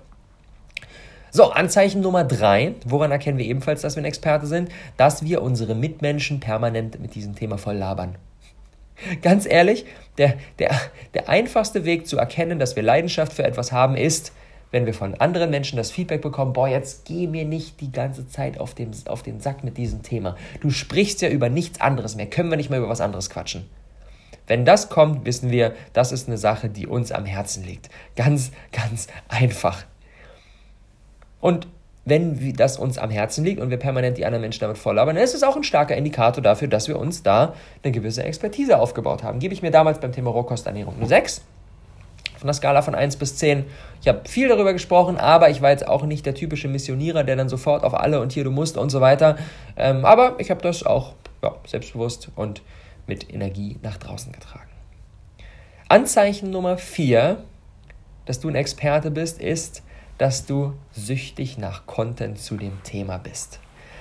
So, 1.34 1.50
Anzeichen 1.50 2.02
Nummer 2.02 2.24
drei, 2.24 2.74
woran 2.84 3.10
erkennen 3.10 3.38
wir 3.38 3.46
ebenfalls, 3.46 3.80
dass 3.80 3.96
wir 3.96 4.02
ein 4.02 4.06
Experte 4.06 4.46
sind? 4.46 4.68
Dass 4.98 5.24
wir 5.24 5.40
unsere 5.40 5.74
Mitmenschen 5.74 6.40
permanent 6.40 7.00
mit 7.00 7.14
diesem 7.14 7.34
Thema 7.34 7.56
voll 7.56 7.76
labern. 7.76 8.16
Ganz 9.22 9.46
ehrlich, 9.46 9.84
der, 10.18 10.34
der, 10.58 10.78
der 11.14 11.28
einfachste 11.28 11.84
Weg 11.84 12.06
zu 12.06 12.18
erkennen, 12.18 12.58
dass 12.58 12.76
wir 12.76 12.82
Leidenschaft 12.82 13.32
für 13.32 13.44
etwas 13.44 13.72
haben, 13.72 13.96
ist, 13.96 14.32
wenn 14.70 14.86
wir 14.86 14.94
von 14.94 15.14
anderen 15.14 15.50
Menschen 15.50 15.76
das 15.76 15.90
Feedback 15.90 16.22
bekommen, 16.22 16.52
boah, 16.54 16.66
jetzt 16.66 17.04
geh 17.04 17.26
mir 17.26 17.44
nicht 17.44 17.80
die 17.80 17.92
ganze 17.92 18.26
Zeit 18.28 18.58
auf, 18.58 18.74
dem, 18.74 18.90
auf 19.06 19.22
den 19.22 19.40
Sack 19.40 19.64
mit 19.64 19.76
diesem 19.76 20.02
Thema. 20.02 20.36
Du 20.60 20.70
sprichst 20.70 21.20
ja 21.20 21.28
über 21.28 21.48
nichts 21.48 21.80
anderes 21.80 22.16
mehr, 22.16 22.26
können 22.26 22.50
wir 22.50 22.56
nicht 22.56 22.70
mal 22.70 22.78
über 22.78 22.88
was 22.88 23.00
anderes 23.00 23.28
quatschen. 23.28 23.68
Wenn 24.46 24.64
das 24.64 24.88
kommt, 24.88 25.24
wissen 25.24 25.50
wir, 25.50 25.74
das 25.92 26.10
ist 26.10 26.26
eine 26.26 26.38
Sache, 26.38 26.68
die 26.68 26.86
uns 26.86 27.12
am 27.12 27.26
Herzen 27.26 27.64
liegt. 27.64 27.90
Ganz, 28.16 28.50
ganz 28.72 29.06
einfach. 29.28 29.84
Und 31.40 31.68
wenn 32.04 32.54
das 32.54 32.78
uns 32.78 32.98
am 32.98 33.10
Herzen 33.10 33.44
liegt 33.44 33.60
und 33.60 33.70
wir 33.70 33.76
permanent 33.76 34.18
die 34.18 34.26
anderen 34.26 34.42
Menschen 34.42 34.60
damit 34.60 34.78
volllabern, 34.78 35.14
dann 35.14 35.24
ist 35.24 35.34
es 35.34 35.42
auch 35.42 35.56
ein 35.56 35.62
starker 35.62 35.96
Indikator 35.96 36.42
dafür, 36.42 36.68
dass 36.68 36.88
wir 36.88 36.98
uns 36.98 37.22
da 37.22 37.54
eine 37.82 37.92
gewisse 37.92 38.24
Expertise 38.24 38.78
aufgebaut 38.78 39.22
haben. 39.22 39.38
Gebe 39.38 39.54
ich 39.54 39.62
mir 39.62 39.70
damals 39.70 40.00
beim 40.00 40.12
Thema 40.12 40.30
Rohkosternährung 40.30 40.96
eine 40.96 41.06
6 41.06 41.42
von 42.42 42.48
der 42.48 42.54
Skala 42.54 42.82
von 42.82 42.96
1 42.96 43.16
bis 43.16 43.36
10. 43.36 43.66
Ich 44.00 44.08
habe 44.08 44.28
viel 44.28 44.48
darüber 44.48 44.72
gesprochen, 44.72 45.16
aber 45.16 45.50
ich 45.50 45.62
war 45.62 45.70
jetzt 45.70 45.86
auch 45.86 46.02
nicht 46.02 46.26
der 46.26 46.34
typische 46.34 46.66
Missionierer, 46.66 47.22
der 47.22 47.36
dann 47.36 47.48
sofort 47.48 47.84
auf 47.84 47.94
alle 47.94 48.20
und 48.20 48.32
hier 48.32 48.42
du 48.42 48.50
musst 48.50 48.76
und 48.76 48.90
so 48.90 49.00
weiter. 49.00 49.38
Ähm, 49.76 50.04
aber 50.04 50.34
ich 50.38 50.50
habe 50.50 50.60
das 50.60 50.84
auch 50.84 51.14
ja, 51.40 51.54
selbstbewusst 51.64 52.30
und 52.34 52.62
mit 53.06 53.32
Energie 53.32 53.78
nach 53.82 53.96
draußen 53.96 54.32
getragen. 54.32 54.68
Anzeichen 55.88 56.50
Nummer 56.50 56.78
4, 56.78 57.44
dass 58.24 58.40
du 58.40 58.48
ein 58.48 58.56
Experte 58.56 59.12
bist, 59.12 59.40
ist, 59.40 59.84
dass 60.22 60.46
du 60.46 60.74
süchtig 60.92 61.58
nach 61.58 61.84
Content 61.84 62.38
zu 62.38 62.56
dem 62.56 62.80
Thema 62.84 63.18
bist. 63.18 63.58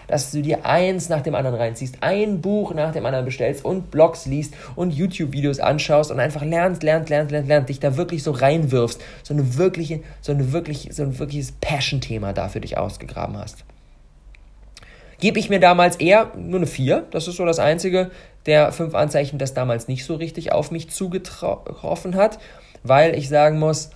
Dass 0.07 0.29
du 0.29 0.43
dir 0.43 0.67
eins 0.67 1.09
nach 1.09 1.21
dem 1.21 1.33
anderen 1.33 1.57
reinziehst, 1.57 1.97
ein 2.01 2.41
Buch 2.41 2.75
nach 2.75 2.91
dem 2.91 3.07
anderen 3.07 3.25
bestellst 3.25 3.65
und 3.65 3.89
Blogs 3.89 4.27
liest 4.27 4.53
und 4.75 4.91
YouTube-Videos 4.91 5.59
anschaust 5.59 6.11
und 6.11 6.19
einfach 6.19 6.43
lernst, 6.43 6.83
lernst, 6.83 7.09
lernst, 7.09 7.31
lernst, 7.31 7.49
lernst, 7.49 7.69
dich 7.69 7.79
da 7.79 7.97
wirklich 7.97 8.21
so 8.21 8.29
reinwirfst, 8.29 9.01
so 9.23 9.33
eine 9.33 9.57
wirkliche, 9.57 10.01
so 10.21 10.31
eine 10.31 10.51
wirklich, 10.51 10.89
so 10.91 11.01
ein 11.01 11.17
wirkliches 11.17 11.53
Passion-Thema 11.53 12.33
da 12.33 12.49
für 12.49 12.61
dich 12.61 12.77
ausgegraben 12.77 13.35
hast. 13.39 13.65
Gebe 15.19 15.39
ich 15.39 15.49
mir 15.49 15.59
damals 15.59 15.95
eher 15.95 16.33
nur 16.37 16.59
eine 16.59 16.67
4. 16.67 17.07
Das 17.09 17.27
ist 17.27 17.37
so 17.37 17.47
das 17.47 17.57
einzige 17.57 18.11
der 18.45 18.71
fünf 18.71 18.93
Anzeichen, 18.93 19.39
das 19.39 19.55
damals 19.55 19.87
nicht 19.87 20.05
so 20.05 20.13
richtig 20.13 20.51
auf 20.51 20.69
mich 20.69 20.91
zugetroffen 20.91 22.13
hat, 22.13 22.37
weil 22.83 23.15
ich 23.15 23.27
sagen 23.27 23.57
muss, 23.57 23.89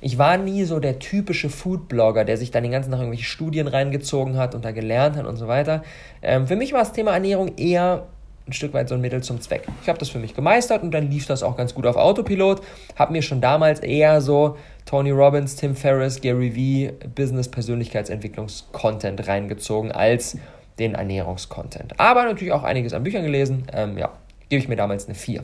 ich 0.00 0.18
war 0.18 0.36
nie 0.36 0.64
so 0.64 0.80
der 0.80 0.98
typische 0.98 1.48
Foodblogger, 1.48 2.24
der 2.24 2.36
sich 2.36 2.50
dann 2.50 2.62
den 2.62 2.72
ganzen 2.72 2.90
Tag 2.90 3.00
irgendwelche 3.00 3.24
Studien 3.24 3.68
reingezogen 3.68 4.36
hat 4.36 4.54
und 4.54 4.64
da 4.64 4.72
gelernt 4.72 5.16
hat 5.16 5.24
und 5.26 5.36
so 5.36 5.48
weiter. 5.48 5.82
Ähm, 6.22 6.46
für 6.46 6.56
mich 6.56 6.72
war 6.72 6.80
das 6.80 6.92
Thema 6.92 7.12
Ernährung 7.12 7.56
eher 7.56 8.06
ein 8.46 8.52
Stück 8.52 8.74
weit 8.74 8.88
so 8.88 8.94
ein 8.94 9.00
Mittel 9.00 9.22
zum 9.22 9.40
Zweck. 9.40 9.66
Ich 9.82 9.88
habe 9.88 9.98
das 9.98 10.08
für 10.08 10.20
mich 10.20 10.32
gemeistert 10.34 10.84
und 10.84 10.92
dann 10.92 11.10
lief 11.10 11.26
das 11.26 11.42
auch 11.42 11.56
ganz 11.56 11.74
gut 11.74 11.84
auf 11.86 11.96
Autopilot. 11.96 12.62
Habe 12.96 13.12
mir 13.12 13.22
schon 13.22 13.40
damals 13.40 13.80
eher 13.80 14.20
so 14.20 14.56
Tony 14.84 15.10
Robbins, 15.10 15.56
Tim 15.56 15.74
Ferriss, 15.74 16.20
Gary 16.20 16.54
Vee, 16.54 16.92
Business-Persönlichkeitsentwicklungs-Content 17.14 19.26
reingezogen 19.26 19.90
als 19.90 20.38
den 20.78 20.94
Ernährungskontent. 20.94 21.98
Aber 21.98 22.22
natürlich 22.24 22.52
auch 22.52 22.62
einiges 22.62 22.92
an 22.92 23.02
Büchern 23.02 23.24
gelesen. 23.24 23.66
Ähm, 23.72 23.98
ja, 23.98 24.12
gebe 24.48 24.62
ich 24.62 24.68
mir 24.68 24.76
damals 24.76 25.06
eine 25.06 25.16
4. 25.16 25.42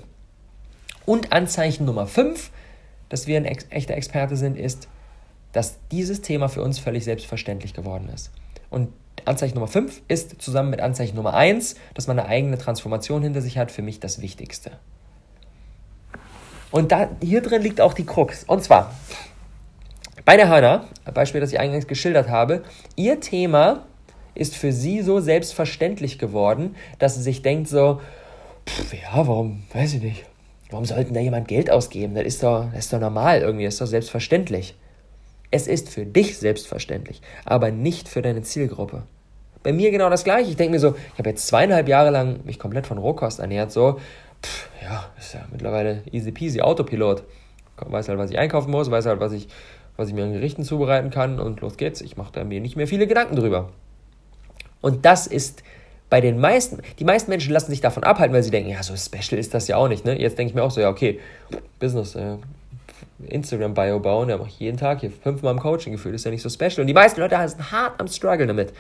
Und 1.05 1.33
Anzeichen 1.33 1.85
Nummer 1.85 2.07
5, 2.07 2.53
dass 3.13 3.27
wir 3.27 3.37
ein 3.37 3.45
ex 3.45 3.67
echter 3.69 3.95
Experte 3.95 4.37
sind, 4.37 4.57
ist, 4.57 4.89
dass 5.53 5.77
dieses 5.91 6.23
Thema 6.23 6.49
für 6.49 6.63
uns 6.63 6.79
völlig 6.79 7.05
selbstverständlich 7.05 7.75
geworden 7.75 8.09
ist. 8.09 8.31
Und 8.71 8.89
Anzeichen 9.27 9.55
Nummer 9.55 9.69
5 9.69 10.01
ist 10.09 10.41
zusammen 10.41 10.71
mit 10.71 10.81
Anzeichen 10.81 11.15
Nummer 11.15 11.35
1, 11.35 11.77
dass 11.93 12.07
man 12.07 12.19
eine 12.19 12.27
eigene 12.27 12.57
Transformation 12.57 13.23
hinter 13.23 13.43
sich 13.43 13.59
hat, 13.59 13.71
für 13.71 13.83
mich 13.83 14.01
das 14.01 14.23
Wichtigste. 14.23 14.73
Und 16.71 16.91
da, 16.91 17.11
hier 17.23 17.43
drin 17.43 17.61
liegt 17.61 17.83
auch 17.83 17.93
die 17.93 18.07
Krux. 18.07 18.45
Und 18.45 18.65
zwar, 18.65 18.95
bei 20.25 20.39
der 20.39 20.49
Hanna, 20.49 20.87
Beispiel, 21.13 21.43
das 21.43 21.53
ich 21.53 21.61
eingangs 21.61 21.87
geschildert 21.87 22.31
habe, 22.31 22.63
ihr 22.97 23.21
Thema 23.21 23.85
ist 24.35 24.57
für 24.57 24.73
sie 24.73 25.03
so 25.03 25.21
selbstverständlich 25.21 26.19
geworden, 26.19 26.77
dass 26.99 27.17
sie 27.17 27.23
sich 27.23 27.43
denkt 27.43 27.69
so, 27.69 28.01
pff, 28.67 28.95
ja, 28.95 29.27
warum, 29.29 29.65
weiß 29.75 29.93
ich 29.95 30.03
nicht, 30.03 30.25
warum 30.73 30.85
sollte 30.85 31.13
da 31.13 31.21
jemand 31.21 31.49
Geld 31.49 31.71
ausgeben? 31.71 32.15
Das 32.15 32.25
ist 32.25 32.43
doch, 32.43 32.67
das 32.73 32.87
ist 32.87 32.93
doch 32.93 33.01
normal 33.01 33.41
irgendwie, 33.41 33.65
das 33.65 33.75
ist 33.75 33.81
doch 33.81 33.87
selbstverständlich. 33.87 34.75
Es 35.51 35.67
ist 35.67 35.91
für 35.91 36.07
dich 36.07 36.39
selbstverständlich, 36.39 37.21
aber 37.45 37.71
nicht 37.71 38.09
für 38.09 38.23
deine 38.23 38.43
Zielgruppe. 38.43 39.03
Bei 39.63 39.73
mir 39.73 39.91
genau 39.91 40.11
das 40.11 40.25
gleiche. 40.25 40.51
Ich 40.51 40.57
denke 40.57 40.73
mir 40.73 40.81
so, 40.81 40.97
ich 41.13 41.19
habe 41.19 41.29
jetzt 41.31 41.47
zweieinhalb 41.47 41.89
Jahre 41.89 42.11
lang 42.11 42.41
mich 42.45 42.59
komplett 42.59 42.87
von 42.87 42.99
Rohkost 42.99 43.39
ernährt, 43.39 43.71
so, 43.71 44.01
pff, 44.43 44.69
ja, 44.83 45.05
ist 45.19 45.35
ja 45.35 45.47
mittlerweile 45.53 46.03
easy 46.11 46.33
peasy 46.33 46.61
Autopilot. 46.61 47.23
Weiß 47.77 48.09
halt, 48.09 48.19
was 48.19 48.31
ich 48.31 48.39
einkaufen 48.39 48.71
muss, 48.71 48.91
weiß 48.91 49.07
halt, 49.07 49.21
was 49.21 49.33
ich, 49.33 49.49
was 49.97 50.09
ich 50.09 50.15
mir 50.15 50.25
an 50.25 50.33
Gerichten 50.33 50.65
zubereiten 50.65 51.11
kann 51.11 51.39
und 51.39 51.61
los 51.61 51.77
geht's. 51.77 52.01
Ich 52.01 52.17
mache 52.17 52.33
da 52.33 52.45
mir 52.45 52.61
nicht 52.61 52.77
mehr 52.77 52.87
viele 52.87 53.07
Gedanken 53.07 53.37
drüber. 53.37 53.71
Und 54.81 55.05
das 55.05 55.27
ist 55.27 55.63
bei 56.13 56.21
den 56.21 56.39
meisten, 56.39 56.83
die 56.99 57.07
meisten 57.07 57.31
Menschen 57.31 57.55
lassen 57.55 57.71
sich 57.71 57.81
davon 57.81 58.05
abhalten, 58.05 58.35
weil 58.35 58.43
sie 58.43 58.51
denken, 58.51 58.69
ja, 58.69 58.83
so 58.83 58.95
special 58.95 59.41
ist 59.41 59.55
das 59.55 59.67
ja 59.67 59.79
auch 59.79 59.89
nicht. 59.89 60.05
Ne? 60.05 60.21
Jetzt 60.21 60.37
denke 60.37 60.51
ich 60.51 60.55
mir 60.55 60.63
auch 60.63 60.71
so, 60.71 60.83
ja, 60.83 60.91
okay, 60.91 61.19
Business, 61.81 62.15
äh, 62.15 62.37
Instagram-Bio 63.29 63.99
bauen, 63.99 64.29
da 64.29 64.37
mache 64.37 64.51
ich 64.51 64.61
jeden 64.61 64.77
Tag 64.77 65.01
hier 65.01 65.11
fünfmal 65.11 65.55
im 65.55 65.59
Coaching 65.59 65.91
gefühlt, 65.91 66.15
ist 66.15 66.27
ja 66.27 66.31
nicht 66.31 66.43
so 66.43 66.51
special. 66.51 66.81
Und 66.81 66.87
die 66.87 66.93
meisten 66.93 67.19
Leute 67.19 67.37
sind 67.49 67.73
hart 67.73 67.99
am 67.99 68.09
Struggle 68.09 68.47
damit. 68.47 68.75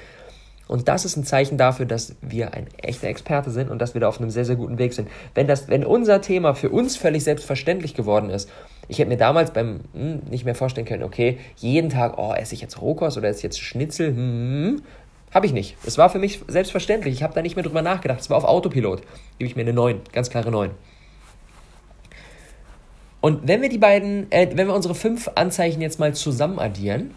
Und 0.68 0.88
das 0.88 1.06
ist 1.06 1.16
ein 1.16 1.24
Zeichen 1.24 1.56
dafür, 1.56 1.86
dass 1.86 2.14
wir 2.20 2.52
ein 2.52 2.66
echter 2.82 3.08
Experte 3.08 3.50
sind 3.50 3.70
und 3.70 3.78
dass 3.78 3.94
wir 3.94 4.02
da 4.02 4.08
auf 4.08 4.20
einem 4.20 4.28
sehr, 4.28 4.44
sehr 4.44 4.56
guten 4.56 4.76
Weg 4.76 4.92
sind. 4.92 5.08
Wenn, 5.34 5.46
das, 5.46 5.68
wenn 5.68 5.86
unser 5.86 6.20
Thema 6.20 6.54
für 6.54 6.68
uns 6.68 6.98
völlig 6.98 7.24
selbstverständlich 7.24 7.94
geworden 7.94 8.28
ist, 8.28 8.50
ich 8.88 8.98
hätte 8.98 9.08
mir 9.08 9.16
damals 9.16 9.52
beim 9.52 9.80
hm, 9.94 10.20
nicht 10.28 10.44
mehr 10.44 10.54
vorstellen 10.54 10.86
können, 10.86 11.02
okay, 11.02 11.38
jeden 11.56 11.88
Tag, 11.88 12.18
oh, 12.18 12.34
esse 12.34 12.54
ich 12.54 12.60
jetzt 12.60 12.82
Rohkost 12.82 13.16
oder 13.16 13.30
esse 13.30 13.38
ich 13.38 13.44
jetzt 13.44 13.60
Schnitzel, 13.60 14.14
hm. 14.14 14.82
Habe 15.32 15.46
ich 15.46 15.52
nicht. 15.52 15.76
Es 15.86 15.98
war 15.98 16.10
für 16.10 16.18
mich 16.18 16.40
selbstverständlich. 16.46 17.14
Ich 17.14 17.22
habe 17.22 17.34
da 17.34 17.42
nicht 17.42 17.56
mehr 17.56 17.64
drüber 17.64 17.82
nachgedacht. 17.82 18.20
Es 18.20 18.30
war 18.30 18.36
auf 18.36 18.44
Autopilot. 18.44 19.02
Gebe 19.38 19.48
ich 19.48 19.56
mir 19.56 19.62
eine 19.62 19.72
9. 19.72 20.00
Ganz 20.12 20.30
klare 20.30 20.50
9. 20.50 20.70
Und 23.22 23.46
wenn 23.46 23.62
wir 23.62 23.68
die 23.68 23.78
beiden, 23.78 24.30
äh, 24.30 24.50
wenn 24.54 24.66
wir 24.66 24.74
unsere 24.74 24.94
fünf 24.94 25.30
Anzeichen 25.36 25.80
jetzt 25.80 26.00
mal 26.00 26.12
zusammen 26.12 26.58
addieren, 26.58 27.12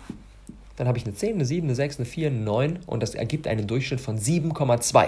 dann 0.78 0.88
habe 0.88 0.98
ich 0.98 1.06
eine 1.06 1.16
10, 1.16 1.36
eine 1.36 1.46
7, 1.46 1.68
eine 1.68 1.76
6, 1.76 1.98
eine 1.98 2.06
4, 2.06 2.28
eine 2.28 2.40
9 2.40 2.80
und 2.86 3.02
das 3.02 3.16
ergibt 3.16 3.48
einen 3.48 3.66
Durchschnitt 3.66 4.02
von 4.02 4.20
7,2. 4.20 5.08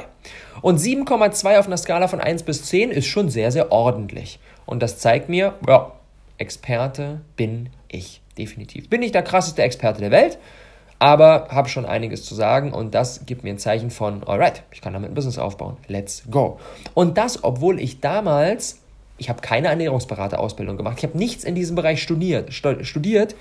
Und 0.61 0.79
7,2 0.79 1.59
auf 1.59 1.67
einer 1.67 1.77
Skala 1.77 2.07
von 2.07 2.21
1 2.21 2.43
bis 2.43 2.63
10 2.63 2.91
ist 2.91 3.05
schon 3.05 3.29
sehr, 3.29 3.51
sehr 3.51 3.71
ordentlich. 3.71 4.39
Und 4.65 4.81
das 4.81 4.97
zeigt 4.97 5.29
mir, 5.29 5.53
ja, 5.67 5.91
Experte 6.37 7.21
bin 7.35 7.69
ich 7.89 8.21
definitiv. 8.37 8.89
Bin 8.89 9.01
ich 9.01 9.11
der 9.11 9.23
krasseste 9.23 9.61
Experte 9.61 10.01
der 10.01 10.11
Welt? 10.11 10.37
Aber 10.99 11.47
habe 11.49 11.69
schon 11.69 11.85
einiges 11.85 12.25
zu 12.25 12.33
sagen 12.33 12.73
und 12.73 12.95
das 12.95 13.25
gibt 13.25 13.43
mir 13.43 13.51
ein 13.51 13.59
Zeichen 13.59 13.91
von, 13.91 14.23
alright, 14.23 14.63
ich 14.71 14.81
kann 14.81 14.93
damit 14.93 15.11
ein 15.11 15.13
Business 15.13 15.37
aufbauen, 15.37 15.77
let's 15.87 16.23
go. 16.29 16.59
Und 16.93 17.17
das, 17.17 17.43
obwohl 17.43 17.79
ich 17.79 17.99
damals, 17.99 18.79
ich 19.17 19.29
habe 19.29 19.41
keine 19.41 19.67
Ernährungsberaterausbildung 19.67 20.77
gemacht, 20.77 20.97
ich 20.97 21.03
habe 21.03 21.17
nichts 21.17 21.43
in 21.43 21.55
diesem 21.55 21.75
Bereich 21.75 22.01
studiert, 22.01 22.53
studiert 22.53 23.35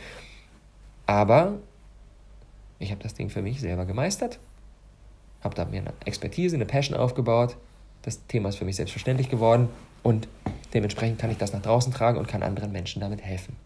aber 1.06 1.54
ich 2.78 2.90
habe 2.90 3.02
das 3.02 3.14
Ding 3.14 3.30
für 3.30 3.42
mich 3.42 3.60
selber 3.60 3.86
gemeistert, 3.86 4.38
habe 5.42 5.54
da 5.54 5.64
mir 5.64 5.80
eine 5.80 5.92
Expertise, 6.04 6.56
eine 6.56 6.66
Passion 6.66 6.98
aufgebaut, 6.98 7.56
das 8.02 8.26
Thema 8.26 8.50
ist 8.50 8.56
für 8.56 8.64
mich 8.64 8.76
selbstverständlich 8.76 9.30
geworden 9.30 9.68
und 10.02 10.28
dementsprechend 10.74 11.18
kann 11.18 11.30
ich 11.30 11.38
das 11.38 11.52
nach 11.52 11.62
draußen 11.62 11.92
tragen 11.92 12.18
und 12.18 12.28
kann 12.28 12.42
anderen 12.42 12.70
Menschen 12.70 13.00
damit 13.00 13.22
helfen. 13.22 13.56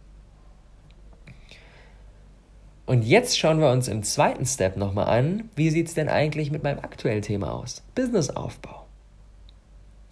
Und 2.90 3.02
jetzt 3.02 3.38
schauen 3.38 3.61
wir 3.61 3.70
uns 3.70 3.87
im 3.87 4.02
zweiten 4.02 4.44
Step 4.44 4.76
nochmal 4.76 5.06
an, 5.16 5.49
wie 5.54 5.70
sieht 5.70 5.87
es 5.87 5.94
denn 5.94 6.09
eigentlich 6.09 6.50
mit 6.50 6.64
meinem 6.64 6.80
aktuellen 6.80 7.23
Thema 7.23 7.54
aus? 7.54 7.85
Businessaufbau. 7.94 8.85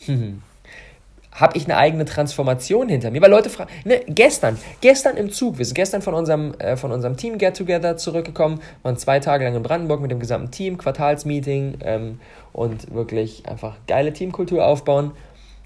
Hm. 0.06 0.42
Habe 1.32 1.56
ich 1.56 1.64
eine 1.64 1.76
eigene 1.76 2.04
Transformation 2.04 2.88
hinter 2.88 3.10
mir? 3.10 3.20
Weil 3.20 3.32
Leute 3.32 3.50
fragen, 3.50 3.68
ne, 3.84 4.02
gestern, 4.06 4.58
gestern 4.80 5.16
im 5.16 5.32
Zug, 5.32 5.58
wir 5.58 5.64
sind 5.64 5.74
gestern 5.74 6.02
von 6.02 6.14
unserem, 6.14 6.54
äh, 6.60 6.76
unserem 6.80 7.16
Team 7.16 7.38
Get 7.38 7.56
Together 7.56 7.96
zurückgekommen, 7.96 8.60
waren 8.84 8.96
zwei 8.96 9.18
Tage 9.18 9.42
lang 9.42 9.56
in 9.56 9.64
Brandenburg 9.64 10.00
mit 10.00 10.12
dem 10.12 10.20
gesamten 10.20 10.52
Team, 10.52 10.78
Quartalsmeeting 10.78 11.78
ähm, 11.80 12.20
und 12.52 12.94
wirklich 12.94 13.44
einfach 13.48 13.74
geile 13.88 14.12
Teamkultur 14.12 14.64
aufbauen. 14.64 15.10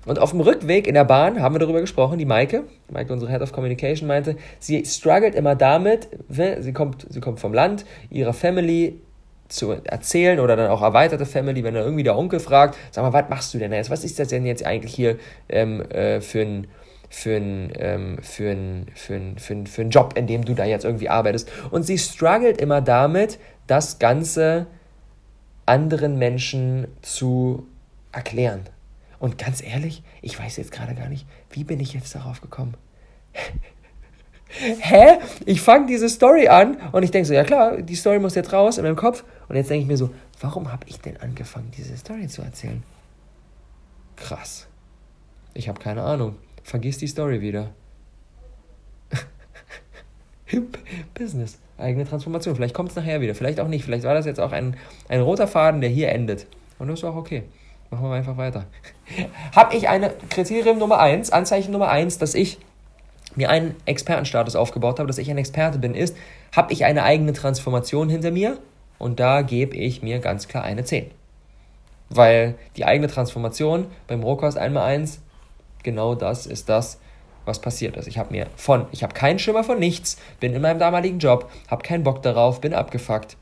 Und 0.04 0.18
auf 0.18 0.30
dem 0.30 0.40
Rückweg 0.40 0.86
in 0.86 0.94
der 0.94 1.04
Bahn 1.04 1.40
haben 1.40 1.54
wir 1.54 1.60
darüber 1.60 1.80
gesprochen, 1.80 2.18
die 2.18 2.24
Maike, 2.24 2.64
Maike, 2.90 3.12
unsere 3.12 3.30
Head 3.30 3.40
of 3.40 3.52
Communication, 3.52 4.08
meinte, 4.08 4.36
sie 4.58 4.84
struggelt 4.84 5.34
immer 5.34 5.54
damit, 5.54 6.08
sie 6.28 6.72
kommt, 6.72 7.06
sie 7.08 7.20
kommt 7.20 7.38
vom 7.38 7.54
Land, 7.54 7.84
ihrer 8.10 8.32
Family 8.32 9.00
zu 9.48 9.70
erzählen 9.84 10.40
oder 10.40 10.56
dann 10.56 10.70
auch 10.70 10.82
erweiterte 10.82 11.26
Family, 11.26 11.62
wenn 11.62 11.74
dann 11.74 11.84
irgendwie 11.84 12.02
der 12.02 12.16
Onkel 12.16 12.40
fragt, 12.40 12.76
sag 12.90 13.04
mal, 13.04 13.12
was 13.12 13.28
machst 13.28 13.54
du 13.54 13.58
denn 13.58 13.72
jetzt? 13.72 13.90
Was 13.90 14.02
ist 14.02 14.18
das 14.18 14.28
denn 14.28 14.46
jetzt 14.46 14.64
eigentlich 14.64 14.94
hier 14.94 15.18
ähm, 15.48 15.82
äh, 15.90 16.20
für 16.20 16.40
ein 16.40 16.66
für 17.10 17.36
einen 17.36 17.70
ähm, 17.78 18.18
für 18.22 18.56
für 18.94 19.20
für 19.36 19.66
für 19.66 19.82
Job, 19.82 20.14
in 20.16 20.26
dem 20.26 20.46
du 20.46 20.54
da 20.54 20.64
jetzt 20.64 20.86
irgendwie 20.86 21.10
arbeitest. 21.10 21.52
Und 21.70 21.82
sie 21.82 21.98
struggelt 21.98 22.58
immer 22.58 22.80
damit, 22.80 23.38
das 23.66 23.98
Ganze 23.98 24.66
anderen 25.66 26.18
Menschen 26.18 26.88
zu 27.02 27.66
erklären. 28.12 28.62
Und 29.22 29.38
ganz 29.38 29.62
ehrlich, 29.62 30.02
ich 30.20 30.36
weiß 30.36 30.56
jetzt 30.56 30.72
gerade 30.72 30.96
gar 30.96 31.08
nicht, 31.08 31.28
wie 31.50 31.62
bin 31.62 31.78
ich 31.78 31.94
jetzt 31.94 32.12
darauf 32.12 32.40
gekommen? 32.40 32.74
Hä? 34.48 35.18
Ich 35.46 35.60
fange 35.60 35.86
diese 35.86 36.08
Story 36.08 36.48
an 36.48 36.76
und 36.90 37.04
ich 37.04 37.12
denke 37.12 37.28
so, 37.28 37.32
ja 37.32 37.44
klar, 37.44 37.82
die 37.82 37.94
Story 37.94 38.18
muss 38.18 38.34
jetzt 38.34 38.52
raus 38.52 38.78
in 38.78 38.82
meinem 38.82 38.96
Kopf. 38.96 39.22
Und 39.48 39.54
jetzt 39.54 39.70
denke 39.70 39.82
ich 39.82 39.86
mir 39.86 39.96
so, 39.96 40.10
warum 40.40 40.72
habe 40.72 40.88
ich 40.88 40.98
denn 40.98 41.18
angefangen, 41.18 41.70
diese 41.76 41.96
Story 41.96 42.26
zu 42.26 42.42
erzählen? 42.42 42.82
Krass. 44.16 44.66
Ich 45.54 45.68
habe 45.68 45.78
keine 45.78 46.02
Ahnung. 46.02 46.34
Vergiss 46.64 46.98
die 46.98 47.06
Story 47.06 47.40
wieder. 47.40 47.70
Business, 51.14 51.60
eigene 51.78 52.08
Transformation. 52.08 52.56
Vielleicht 52.56 52.74
kommt 52.74 52.90
es 52.90 52.96
nachher 52.96 53.20
wieder, 53.20 53.36
vielleicht 53.36 53.60
auch 53.60 53.68
nicht. 53.68 53.84
Vielleicht 53.84 54.02
war 54.02 54.14
das 54.14 54.26
jetzt 54.26 54.40
auch 54.40 54.50
ein, 54.50 54.76
ein 55.08 55.20
roter 55.20 55.46
Faden, 55.46 55.80
der 55.80 55.90
hier 55.90 56.08
endet. 56.08 56.48
Und 56.80 56.88
das 56.88 56.98
ist 56.98 57.04
auch 57.04 57.14
okay. 57.14 57.44
Machen 57.92 58.08
wir 58.08 58.14
einfach 58.14 58.38
weiter. 58.38 58.64
Habe 59.54 59.76
ich 59.76 59.86
eine 59.86 60.14
Kriterium 60.30 60.78
Nummer 60.78 60.98
1, 60.98 61.30
Anzeichen 61.30 61.72
Nummer 61.72 61.90
1, 61.90 62.16
dass 62.16 62.34
ich 62.34 62.58
mir 63.36 63.50
einen 63.50 63.76
Expertenstatus 63.84 64.56
aufgebaut 64.56 64.98
habe, 64.98 65.08
dass 65.08 65.18
ich 65.18 65.30
ein 65.30 65.36
Experte 65.36 65.78
bin, 65.78 65.94
ist, 65.94 66.16
habe 66.56 66.72
ich 66.72 66.86
eine 66.86 67.02
eigene 67.02 67.34
Transformation 67.34 68.08
hinter 68.08 68.30
mir 68.30 68.56
und 68.98 69.20
da 69.20 69.42
gebe 69.42 69.76
ich 69.76 70.02
mir 70.02 70.20
ganz 70.20 70.48
klar 70.48 70.64
eine 70.64 70.84
10. 70.84 71.10
Weil 72.08 72.54
die 72.76 72.86
eigene 72.86 73.08
Transformation 73.08 73.88
beim 74.06 74.22
Rohkost 74.22 74.58
1x1, 74.58 75.18
genau 75.82 76.14
das 76.14 76.46
ist 76.46 76.70
das, 76.70 76.98
was 77.44 77.60
passiert 77.60 77.98
ist. 77.98 78.06
Ich 78.06 78.16
habe 78.16 78.32
mir 78.32 78.46
von, 78.56 78.86
ich 78.92 79.02
habe 79.02 79.12
keinen 79.12 79.38
Schimmer 79.38 79.64
von 79.64 79.78
nichts, 79.78 80.16
bin 80.40 80.54
in 80.54 80.62
meinem 80.62 80.78
damaligen 80.78 81.18
Job, 81.18 81.50
habe 81.70 81.82
keinen 81.82 82.04
Bock 82.04 82.22
darauf, 82.22 82.62
bin 82.62 82.72
abgefuckt, 82.72 83.36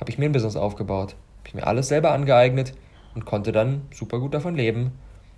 habe 0.00 0.10
ich 0.10 0.18
mir 0.18 0.24
ein 0.24 0.32
Business 0.32 0.56
aufgebaut, 0.56 1.10
habe 1.38 1.48
ich 1.48 1.54
mir 1.54 1.66
alles 1.68 1.86
selber 1.86 2.10
angeeignet, 2.10 2.74
und 3.14 3.24
konnte 3.24 3.52
dann 3.52 3.82
super 3.92 4.18
gut 4.18 4.34
davon 4.34 4.54
leben. 4.54 4.92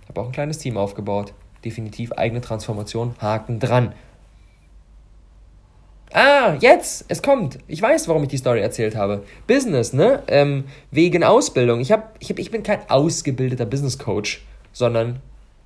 Habe 0.07 0.21
auch 0.21 0.27
ein 0.27 0.31
kleines 0.31 0.57
Team 0.57 0.77
aufgebaut. 0.77 1.33
Definitiv 1.63 2.11
eigene 2.13 2.41
Transformation, 2.41 3.15
Haken 3.19 3.59
dran. 3.59 3.93
Ah, 6.13 6.55
jetzt, 6.61 7.05
es 7.09 7.21
kommt. 7.21 7.59
Ich 7.67 7.81
weiß, 7.81 8.07
warum 8.07 8.23
ich 8.23 8.29
die 8.29 8.37
Story 8.37 8.61
erzählt 8.61 8.95
habe. 8.95 9.23
Business, 9.47 9.91
ne? 9.91 10.23
Ähm, 10.27 10.65
wegen 10.91 11.23
Ausbildung. 11.23 11.81
Ich, 11.81 11.91
hab, 11.91 12.15
ich, 12.19 12.29
hab, 12.29 12.39
ich 12.39 12.51
bin 12.51 12.63
kein 12.63 12.89
ausgebildeter 12.89 13.65
Business 13.65 13.97
Coach, 13.97 14.45
sondern, 14.71 15.19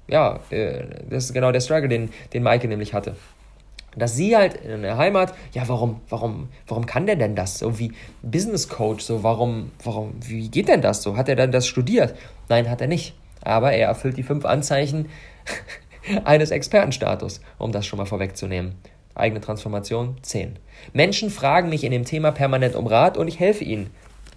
ja, 0.07 0.39
äh, 0.49 0.85
das 1.09 1.25
ist 1.25 1.33
genau 1.33 1.51
der 1.51 1.59
Struggle, 1.59 1.89
den, 1.89 2.09
den 2.33 2.41
Maike 2.41 2.67
nämlich 2.67 2.93
hatte. 2.93 3.15
Dass 3.95 4.15
sie 4.15 4.35
halt 4.35 4.55
in 4.55 4.83
der 4.83 4.97
Heimat, 4.97 5.33
ja, 5.53 5.67
warum, 5.67 6.01
warum, 6.09 6.49
warum 6.67 6.85
kann 6.85 7.05
der 7.05 7.15
denn 7.15 7.35
das? 7.35 7.59
So 7.59 7.79
wie 7.79 7.91
Business 8.21 8.69
Coach, 8.69 9.03
so 9.03 9.23
warum, 9.23 9.71
warum, 9.83 10.13
wie 10.21 10.49
geht 10.49 10.67
denn 10.67 10.81
das 10.81 11.01
so? 11.01 11.17
Hat 11.17 11.27
er 11.27 11.35
dann 11.35 11.51
das 11.51 11.67
studiert? 11.67 12.15
Nein, 12.49 12.69
hat 12.69 12.81
er 12.81 12.87
nicht. 12.87 13.15
Aber 13.41 13.71
er 13.71 13.87
erfüllt 13.87 14.17
die 14.17 14.23
fünf 14.23 14.45
Anzeichen 14.45 15.09
eines 16.23 16.51
Expertenstatus, 16.51 17.41
um 17.57 17.71
das 17.71 17.85
schon 17.85 17.97
mal 17.97 18.05
vorwegzunehmen. 18.05 18.75
Eigene 19.15 19.41
Transformation 19.41 20.17
10. 20.21 20.57
Menschen 20.93 21.29
fragen 21.29 21.69
mich 21.69 21.83
in 21.83 21.91
dem 21.91 22.05
Thema 22.05 22.31
permanent 22.31 22.75
um 22.75 22.87
Rat 22.87 23.17
und 23.17 23.27
ich 23.27 23.39
helfe 23.39 23.63
ihnen. 23.63 23.89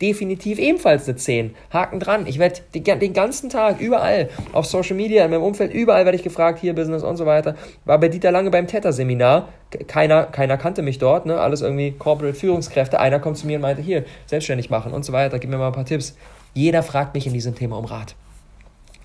Definitiv 0.02 0.59
ebenfalls 0.59 1.09
eine 1.09 1.16
10. 1.16 1.54
Haken 1.73 2.00
dran. 2.00 2.26
Ich 2.26 2.40
werde 2.40 2.61
den 2.75 3.12
ganzen 3.12 3.50
Tag 3.50 3.80
überall 3.80 4.28
auf 4.52 4.66
Social 4.66 4.97
Media, 4.97 5.25
in 5.25 5.30
meinem 5.30 5.44
Umfeld, 5.44 5.73
überall 5.73 6.04
werde 6.04 6.16
ich 6.16 6.25
gefragt, 6.25 6.59
hier 6.59 6.75
Business 6.75 7.04
und 7.04 7.16
so 7.16 7.25
weiter. 7.25 7.54
War 7.85 7.99
bei 8.00 8.09
Dieter 8.09 8.32
Lange 8.32 8.50
beim 8.50 8.66
Theta-Seminar. 8.66 9.49
Keiner, 9.87 10.25
keiner 10.25 10.59
kannte 10.59 10.82
mich 10.82 10.99
dort, 10.99 11.25
ne? 11.25 11.40
alles 11.40 11.61
irgendwie 11.61 11.92
Corporate 11.92 12.35
Führungskräfte. 12.35 12.99
Einer 12.99 13.21
kommt 13.21 13.38
zu 13.38 13.47
mir 13.47 13.56
und 13.56 13.62
meinte, 13.62 13.80
hier, 13.80 14.04
selbstständig 14.26 14.71
machen 14.71 14.92
und 14.92 15.04
so 15.04 15.12
weiter, 15.12 15.38
gib 15.38 15.49
mir 15.49 15.56
mal 15.56 15.68
ein 15.68 15.73
paar 15.73 15.85
Tipps. 15.85 16.16
Jeder 16.52 16.82
fragt 16.82 17.14
mich 17.14 17.28
in 17.28 17.32
diesem 17.32 17.54
Thema 17.54 17.78
um 17.78 17.85
Rat. 17.85 18.16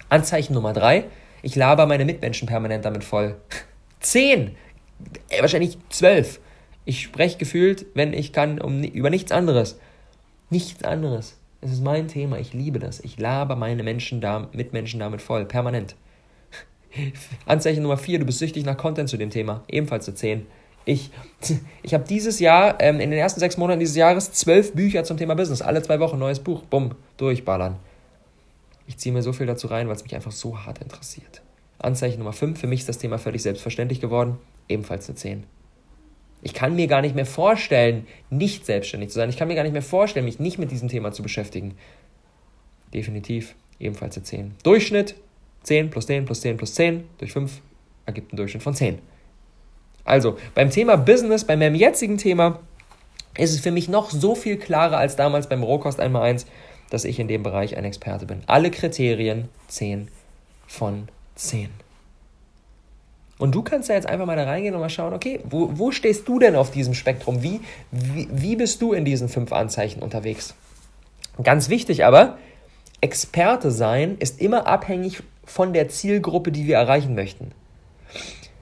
Anzeichen 0.09 0.55
Nummer 0.55 0.73
3. 0.73 1.03
Ich 1.43 1.55
laber 1.55 1.85
meine 1.85 2.05
Mitmenschen 2.05 2.47
permanent 2.47 2.85
damit 2.85 3.03
voll. 3.03 3.35
10. 3.99 4.55
Äh, 5.29 5.41
wahrscheinlich 5.41 5.77
12. 5.91 6.39
Ich 6.85 7.03
spreche 7.03 7.37
gefühlt, 7.37 7.85
wenn 7.93 8.13
ich 8.13 8.33
kann, 8.33 8.59
um, 8.59 8.83
über 8.83 9.11
nichts 9.11 9.31
anderes. 9.31 9.77
Nichts 10.49 10.83
anderes. 10.83 11.37
Es 11.59 11.71
ist 11.71 11.83
mein 11.83 12.07
Thema. 12.07 12.37
Ich 12.37 12.53
liebe 12.53 12.79
das. 12.79 12.99
Ich 12.99 13.19
laber 13.19 13.55
meine 13.55 13.83
Menschen 13.83 14.21
da, 14.21 14.47
Mitmenschen 14.53 14.99
damit 14.99 15.21
voll. 15.21 15.45
Permanent. 15.45 15.95
Anzeichen 17.45 17.83
Nummer 17.83 17.97
4. 17.97 18.19
Du 18.19 18.25
bist 18.25 18.39
süchtig 18.39 18.65
nach 18.65 18.77
Content 18.77 19.09
zu 19.09 19.17
dem 19.17 19.29
Thema. 19.29 19.63
Ebenfalls 19.67 20.07
eine 20.07 20.15
10. 20.15 20.47
Ich, 20.85 21.11
ich 21.83 21.93
habe 21.93 22.05
dieses 22.07 22.39
Jahr, 22.39 22.79
ähm, 22.79 22.99
in 22.99 23.11
den 23.11 23.19
ersten 23.19 23.39
sechs 23.39 23.57
Monaten 23.57 23.79
dieses 23.79 23.95
Jahres, 23.95 24.31
zwölf 24.31 24.73
Bücher 24.73 25.03
zum 25.03 25.17
Thema 25.17 25.35
Business. 25.35 25.61
Alle 25.61 25.81
zwei 25.81 25.99
Wochen 25.99 26.19
neues 26.19 26.39
Buch. 26.39 26.63
Bumm. 26.63 26.95
Durchballern. 27.17 27.75
Ich 28.85 28.97
ziehe 28.97 29.11
mir 29.11 29.21
so 29.21 29.33
viel 29.33 29.47
dazu 29.47 29.67
rein, 29.67 29.87
weil 29.87 29.95
es 29.95 30.03
mich 30.03 30.15
einfach 30.15 30.31
so 30.31 30.59
hart 30.59 30.79
interessiert. 30.79 31.41
Anzeichen 31.79 32.19
Nummer 32.19 32.33
5. 32.33 32.57
Für 32.57 32.67
mich 32.67 32.81
ist 32.81 32.89
das 32.89 32.99
Thema 32.99 33.17
völlig 33.17 33.41
selbstverständlich 33.41 33.99
geworden. 33.99 34.37
Ebenfalls 34.69 35.09
eine 35.09 35.15
10. 35.15 35.43
Ich 36.41 36.53
kann 36.53 36.75
mir 36.75 36.87
gar 36.87 37.01
nicht 37.01 37.15
mehr 37.15 37.25
vorstellen, 37.25 38.07
nicht 38.29 38.65
selbstständig 38.65 39.09
zu 39.09 39.15
sein. 39.15 39.29
Ich 39.29 39.37
kann 39.37 39.47
mir 39.47 39.55
gar 39.55 39.63
nicht 39.63 39.73
mehr 39.73 39.81
vorstellen, 39.81 40.25
mich 40.25 40.39
nicht 40.39 40.59
mit 40.59 40.71
diesem 40.71 40.87
Thema 40.87 41.11
zu 41.11 41.23
beschäftigen. 41.23 41.75
Definitiv 42.93 43.55
ebenfalls 43.79 44.15
eine 44.17 44.23
10. 44.23 44.55
Durchschnitt 44.63 45.15
10 45.63 45.89
plus 45.89 46.05
10 46.05 46.25
plus 46.25 46.41
10 46.41 46.57
plus 46.57 46.73
10 46.75 47.03
durch 47.17 47.33
5 47.33 47.61
ergibt 48.05 48.31
einen 48.31 48.37
Durchschnitt 48.37 48.63
von 48.63 48.73
10. 48.73 48.99
Also 50.05 50.37
beim 50.55 50.69
Thema 50.69 50.95
Business, 50.95 51.43
bei 51.43 51.57
meinem 51.57 51.75
jetzigen 51.75 52.17
Thema, 52.17 52.59
ist 53.37 53.53
es 53.53 53.59
für 53.59 53.71
mich 53.71 53.89
noch 53.89 54.09
so 54.09 54.35
viel 54.35 54.57
klarer 54.57 54.97
als 54.97 55.15
damals 55.15 55.47
beim 55.49 55.63
Rohkost 55.63 55.99
1x1, 55.99 56.45
dass 56.89 57.03
ich 57.03 57.19
in 57.19 57.27
dem 57.27 57.43
Bereich 57.43 57.75
ein 57.75 57.83
Experte 57.83 58.25
bin. 58.25 58.41
Alle 58.47 58.71
Kriterien 58.71 59.49
10 59.67 60.07
von 60.65 61.09
10. 61.35 61.69
Und 63.37 63.53
du 63.53 63.61
kannst 63.61 63.89
ja 63.89 63.95
jetzt 63.95 64.07
einfach 64.07 64.25
mal 64.25 64.35
da 64.35 64.45
reingehen 64.45 64.73
und 64.73 64.81
mal 64.81 64.89
schauen, 64.89 65.13
okay, 65.13 65.39
wo, 65.47 65.69
wo 65.73 65.91
stehst 65.91 66.27
du 66.27 66.39
denn 66.39 66.55
auf 66.55 66.71
diesem 66.71 66.93
Spektrum? 66.93 67.43
Wie, 67.43 67.61
wie, 67.91 68.27
wie 68.31 68.55
bist 68.55 68.81
du 68.81 68.93
in 68.93 69.05
diesen 69.05 69.29
fünf 69.29 69.53
Anzeichen 69.53 70.01
unterwegs? 70.01 70.55
Ganz 71.43 71.69
wichtig 71.69 72.03
aber, 72.03 72.37
Experte 72.99 73.69
sein 73.69 74.17
ist 74.17 74.41
immer 74.41 74.65
abhängig 74.65 75.21
von 75.45 75.71
der 75.71 75.87
Zielgruppe, 75.87 76.51
die 76.51 76.65
wir 76.65 76.77
erreichen 76.77 77.13
möchten. 77.13 77.51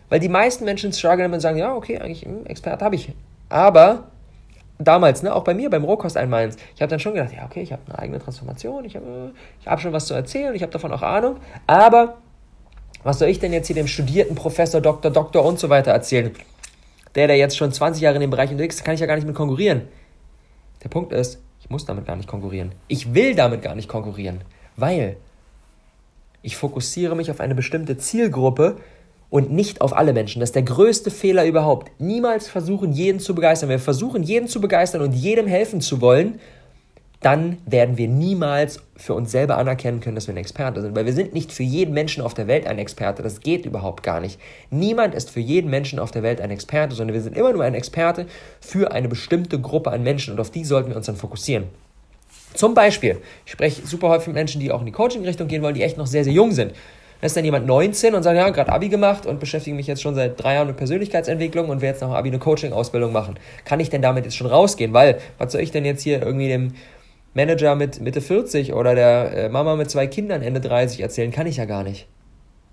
Weil 0.09 0.19
die 0.19 0.29
meisten 0.29 0.65
Menschen 0.65 0.91
strugglen 0.91 1.33
und 1.33 1.39
sagen, 1.39 1.57
ja, 1.57 1.73
okay, 1.73 1.99
eigentlich 1.99 2.23
hm, 2.23 2.45
Experte 2.45 2.83
habe 2.83 2.95
ich. 2.95 3.13
Aber 3.47 4.11
damals, 4.77 5.23
ne, 5.23 5.33
auch 5.33 5.45
bei 5.45 5.53
mir 5.53 5.69
beim 5.69 5.85
Rohkost 5.85 6.17
einmal, 6.17 6.49
ich 6.75 6.81
habe 6.81 6.89
dann 6.89 6.99
schon 6.99 7.13
gedacht, 7.13 7.33
ja, 7.33 7.45
okay, 7.45 7.61
ich 7.61 7.71
habe 7.71 7.81
eine 7.87 7.99
eigene 7.99 8.19
Transformation, 8.19 8.83
ich 8.83 8.95
habe 8.97 9.31
ich 9.61 9.67
hab 9.67 9.79
schon 9.79 9.93
was 9.93 10.05
zu 10.05 10.13
erzählen, 10.13 10.53
ich 10.53 10.61
habe 10.61 10.71
davon 10.71 10.91
auch 10.91 11.01
Ahnung, 11.01 11.37
aber 11.65 12.17
was 13.05 13.19
soll 13.19 13.29
ich 13.29 13.39
denn 13.39 13.53
jetzt 13.53 13.67
hier 13.67 13.75
dem 13.75 13.87
studierten 13.87 14.33
Professor, 14.33 14.81
Doktor, 14.81 15.11
Doktor 15.11 15.45
und 15.45 15.59
so 15.59 15.69
weiter 15.69 15.91
erzählen? 15.91 16.31
Der, 17.13 17.27
der 17.27 17.37
jetzt 17.37 17.55
schon 17.55 17.71
20 17.71 18.01
Jahre 18.01 18.15
in 18.15 18.21
dem 18.21 18.31
Bereich 18.31 18.49
unterwegs 18.49 18.77
ist, 18.77 18.83
kann 18.83 18.95
ich 18.95 18.99
ja 18.99 19.05
gar 19.05 19.13
nicht 19.13 19.27
mit 19.27 19.35
konkurrieren. 19.35 19.83
Der 20.83 20.89
Punkt 20.89 21.13
ist, 21.13 21.39
ich 21.61 21.69
muss 21.69 21.85
damit 21.85 22.07
gar 22.07 22.15
nicht 22.15 22.27
konkurrieren. 22.27 22.71
Ich 22.87 23.13
will 23.13 23.35
damit 23.35 23.61
gar 23.61 23.75
nicht 23.75 23.87
konkurrieren, 23.87 24.41
weil 24.75 25.17
ich 26.41 26.57
fokussiere 26.57 27.15
mich 27.15 27.29
auf 27.29 27.39
eine 27.41 27.53
bestimmte 27.53 27.95
Zielgruppe 27.95 28.77
und 29.29 29.51
nicht 29.51 29.81
auf 29.81 29.95
alle 29.95 30.11
Menschen. 30.11 30.39
Das 30.39 30.49
ist 30.49 30.55
der 30.55 30.63
größte 30.63 31.11
Fehler 31.11 31.45
überhaupt. 31.45 31.91
Niemals 31.99 32.47
versuchen, 32.47 32.91
jeden 32.91 33.19
zu 33.19 33.35
begeistern. 33.35 33.69
Wir 33.69 33.77
versuchen, 33.77 34.23
jeden 34.23 34.47
zu 34.47 34.59
begeistern 34.59 35.01
und 35.01 35.11
jedem 35.11 35.45
helfen 35.45 35.79
zu 35.79 36.01
wollen, 36.01 36.39
dann 37.25 37.57
werden 37.65 37.97
wir 37.97 38.07
niemals 38.07 38.81
für 38.95 39.15
uns 39.15 39.31
selber 39.31 39.57
anerkennen 39.57 39.99
können, 39.99 40.13
dass 40.13 40.27
wir 40.27 40.35
ein 40.35 40.37
Experte 40.37 40.83
sind. 40.83 40.95
Weil 40.95 41.07
wir 41.07 41.13
sind 41.13 41.33
nicht 41.33 41.51
für 41.51 41.63
jeden 41.63 41.91
Menschen 41.91 42.21
auf 42.21 42.35
der 42.35 42.45
Welt 42.45 42.67
ein 42.67 42.77
Experte. 42.77 43.23
Das 43.23 43.39
geht 43.39 43.65
überhaupt 43.65 44.03
gar 44.03 44.19
nicht. 44.19 44.39
Niemand 44.69 45.15
ist 45.15 45.31
für 45.31 45.39
jeden 45.39 45.71
Menschen 45.71 45.97
auf 45.97 46.11
der 46.11 46.21
Welt 46.21 46.39
ein 46.39 46.51
Experte, 46.51 46.93
sondern 46.93 47.15
wir 47.15 47.21
sind 47.21 47.35
immer 47.35 47.51
nur 47.51 47.63
ein 47.63 47.73
Experte 47.73 48.27
für 48.61 48.91
eine 48.91 49.07
bestimmte 49.07 49.59
Gruppe 49.59 49.89
an 49.89 50.03
Menschen 50.03 50.35
und 50.35 50.39
auf 50.39 50.51
die 50.51 50.63
sollten 50.63 50.89
wir 50.89 50.97
uns 50.97 51.07
dann 51.07 51.15
fokussieren. 51.15 51.63
Zum 52.53 52.75
Beispiel, 52.75 53.17
ich 53.43 53.53
spreche 53.53 53.87
super 53.87 54.09
häufig 54.09 54.27
mit 54.27 54.35
Menschen, 54.35 54.61
die 54.61 54.71
auch 54.71 54.81
in 54.81 54.85
die 54.85 54.91
Coaching-Richtung 54.91 55.47
gehen 55.47 55.63
wollen, 55.63 55.73
die 55.73 55.81
echt 55.81 55.97
noch 55.97 56.07
sehr, 56.07 56.23
sehr 56.23 56.33
jung 56.33 56.51
sind. 56.51 56.73
Da 57.21 57.25
ist 57.25 57.35
dann 57.35 57.43
jemand 57.43 57.65
19 57.65 58.13
und 58.13 58.21
sagt, 58.21 58.37
ja, 58.37 58.49
gerade 58.51 58.71
Abi 58.71 58.87
gemacht 58.89 59.25
und 59.25 59.39
beschäftige 59.39 59.75
mich 59.75 59.87
jetzt 59.87 60.03
schon 60.03 60.13
seit 60.13 60.41
drei 60.41 60.53
Jahren 60.53 60.67
mit 60.67 60.77
Persönlichkeitsentwicklung 60.77 61.69
und 61.69 61.81
will 61.81 61.89
jetzt 61.89 62.01
noch 62.01 62.13
Abi 62.13 62.29
eine 62.29 62.37
Coaching-Ausbildung 62.37 63.11
machen. 63.11 63.39
Kann 63.63 63.79
ich 63.79 63.89
denn 63.89 64.03
damit 64.03 64.25
jetzt 64.25 64.35
schon 64.35 64.45
rausgehen? 64.45 64.93
Weil, 64.93 65.17
was 65.39 65.53
soll 65.53 65.61
ich 65.61 65.71
denn 65.71 65.85
jetzt 65.85 66.03
hier 66.03 66.21
irgendwie 66.21 66.49
dem 66.49 66.73
Manager 67.35 67.75
mit 67.75 67.99
Mitte 67.99 68.21
40 68.21 68.73
oder 68.73 68.95
der 68.95 69.33
äh, 69.33 69.49
Mama 69.49 69.75
mit 69.75 69.91
zwei 69.91 70.07
Kindern 70.07 70.41
Ende 70.41 70.61
30 70.61 71.01
erzählen, 71.01 71.31
kann 71.31 71.45
ich 71.45 71.57
ja 71.57 71.65
gar 71.65 71.83
nicht. 71.83 72.07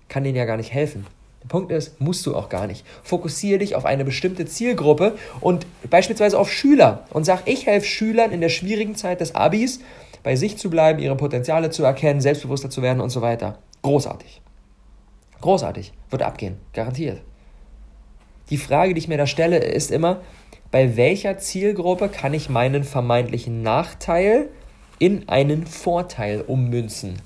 Kann 0.07 0.23
denen 0.23 0.37
ja 0.37 0.45
gar 0.45 0.55
nicht 0.55 0.73
helfen. 0.73 1.05
Der 1.43 1.49
Punkt 1.49 1.69
ist, 1.73 1.99
musst 1.99 2.25
du 2.25 2.33
auch 2.33 2.47
gar 2.47 2.65
nicht. 2.65 2.85
Fokussiere 3.03 3.59
dich 3.59 3.75
auf 3.75 3.83
eine 3.83 4.05
bestimmte 4.05 4.45
Zielgruppe 4.45 5.15
und 5.41 5.67
beispielsweise 5.89 6.39
auf 6.39 6.49
Schüler 6.49 7.05
und 7.09 7.25
sag, 7.25 7.41
ich 7.45 7.65
helfe 7.65 7.85
Schülern 7.85 8.31
in 8.31 8.39
der 8.39 8.47
schwierigen 8.47 8.95
Zeit 8.95 9.19
des 9.19 9.35
Abis, 9.35 9.81
bei 10.23 10.37
sich 10.37 10.57
zu 10.57 10.69
bleiben, 10.69 10.99
ihre 10.99 11.17
Potenziale 11.17 11.69
zu 11.69 11.83
erkennen, 11.83 12.21
selbstbewusster 12.21 12.69
zu 12.69 12.81
werden 12.81 13.01
und 13.01 13.09
so 13.09 13.21
weiter. 13.21 13.59
Großartig. 13.81 14.41
Großartig. 15.41 15.91
Wird 16.09 16.23
abgehen. 16.23 16.55
Garantiert. 16.71 17.19
Die 18.49 18.57
Frage, 18.57 18.93
die 18.93 18.99
ich 18.99 19.09
mir 19.09 19.17
da 19.17 19.27
stelle, 19.27 19.57
ist 19.57 19.91
immer, 19.91 20.21
bei 20.73 20.97
welcher 20.97 21.37
Zielgruppe 21.37 22.09
kann 22.09 22.33
ich 22.33 22.49
meinen 22.49 22.83
vermeintlichen 22.83 23.61
Nachteil 23.61 24.49
in 24.97 25.29
einen 25.29 25.67
Vorteil 25.67 26.41
ummünzen? 26.41 27.21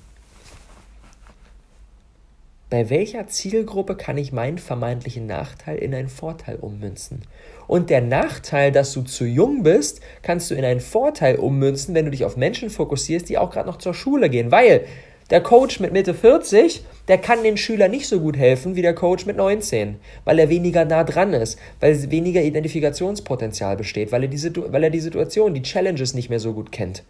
Bei 2.69 2.89
welcher 2.89 3.27
Zielgruppe 3.27 3.95
kann 3.95 4.17
ich 4.17 4.33
meinen 4.33 4.57
vermeintlichen 4.57 5.27
Nachteil 5.27 5.77
in 5.77 5.95
einen 5.95 6.09
Vorteil 6.09 6.57
ummünzen? 6.57 7.21
Und 7.67 7.89
der 7.89 8.01
Nachteil, 8.01 8.73
dass 8.73 8.91
du 8.91 9.03
zu 9.03 9.23
jung 9.23 9.63
bist, 9.63 10.01
kannst 10.23 10.51
du 10.51 10.55
in 10.55 10.65
einen 10.65 10.81
Vorteil 10.81 11.37
ummünzen, 11.37 11.95
wenn 11.95 12.03
du 12.03 12.11
dich 12.11 12.25
auf 12.25 12.35
Menschen 12.35 12.69
fokussierst, 12.69 13.29
die 13.29 13.37
auch 13.37 13.51
gerade 13.51 13.69
noch 13.69 13.77
zur 13.77 13.93
Schule 13.93 14.29
gehen. 14.29 14.51
Weil 14.51 14.83
der 15.29 15.41
Coach 15.41 15.79
mit 15.79 15.91
Mitte 15.91 16.13
40, 16.13 16.83
der 17.07 17.17
kann 17.17 17.43
den 17.43 17.57
Schülern 17.57 17.91
nicht 17.91 18.07
so 18.07 18.19
gut 18.19 18.37
helfen 18.37 18.75
wie 18.75 18.81
der 18.81 18.95
Coach 18.95 19.25
mit 19.25 19.37
19, 19.37 19.97
weil 20.23 20.39
er 20.39 20.49
weniger 20.49 20.85
nah 20.85 21.03
dran 21.03 21.33
ist, 21.33 21.59
weil 21.79 22.09
weniger 22.11 22.41
Identifikationspotenzial 22.41 23.75
besteht, 23.75 24.11
weil 24.11 24.23
er, 24.23 24.29
die, 24.29 24.41
weil 24.71 24.83
er 24.83 24.89
die 24.89 24.99
Situation, 24.99 25.53
die 25.53 25.61
Challenges 25.61 26.13
nicht 26.13 26.29
mehr 26.29 26.39
so 26.39 26.53
gut 26.53 26.71
kennt. 26.71 27.03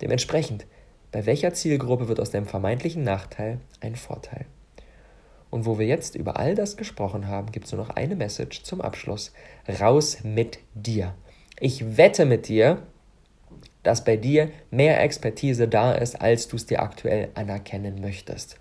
Dementsprechend, 0.00 0.66
bei 1.12 1.26
welcher 1.26 1.52
Zielgruppe 1.52 2.08
wird 2.08 2.20
aus 2.20 2.30
dem 2.30 2.46
vermeintlichen 2.46 3.02
Nachteil 3.02 3.58
ein 3.80 3.96
Vorteil? 3.96 4.46
Und 5.50 5.66
wo 5.66 5.78
wir 5.78 5.86
jetzt 5.86 6.14
über 6.14 6.38
all 6.38 6.54
das 6.54 6.76
gesprochen 6.76 7.26
haben, 7.26 7.50
gibt 7.50 7.66
es 7.66 7.72
nur 7.72 7.84
noch 7.84 7.90
eine 7.90 8.14
Message 8.14 8.62
zum 8.62 8.80
Abschluss. 8.80 9.32
Raus 9.80 10.18
mit 10.22 10.60
dir. 10.74 11.14
Ich 11.58 11.96
wette 11.96 12.24
mit 12.24 12.48
dir, 12.48 12.78
dass 13.82 14.04
bei 14.04 14.16
dir 14.16 14.50
mehr 14.70 15.02
Expertise 15.02 15.68
da 15.68 15.92
ist, 15.92 16.20
als 16.20 16.48
du 16.48 16.56
es 16.56 16.66
dir 16.66 16.82
aktuell 16.82 17.28
anerkennen 17.34 18.00
möchtest. 18.00 18.56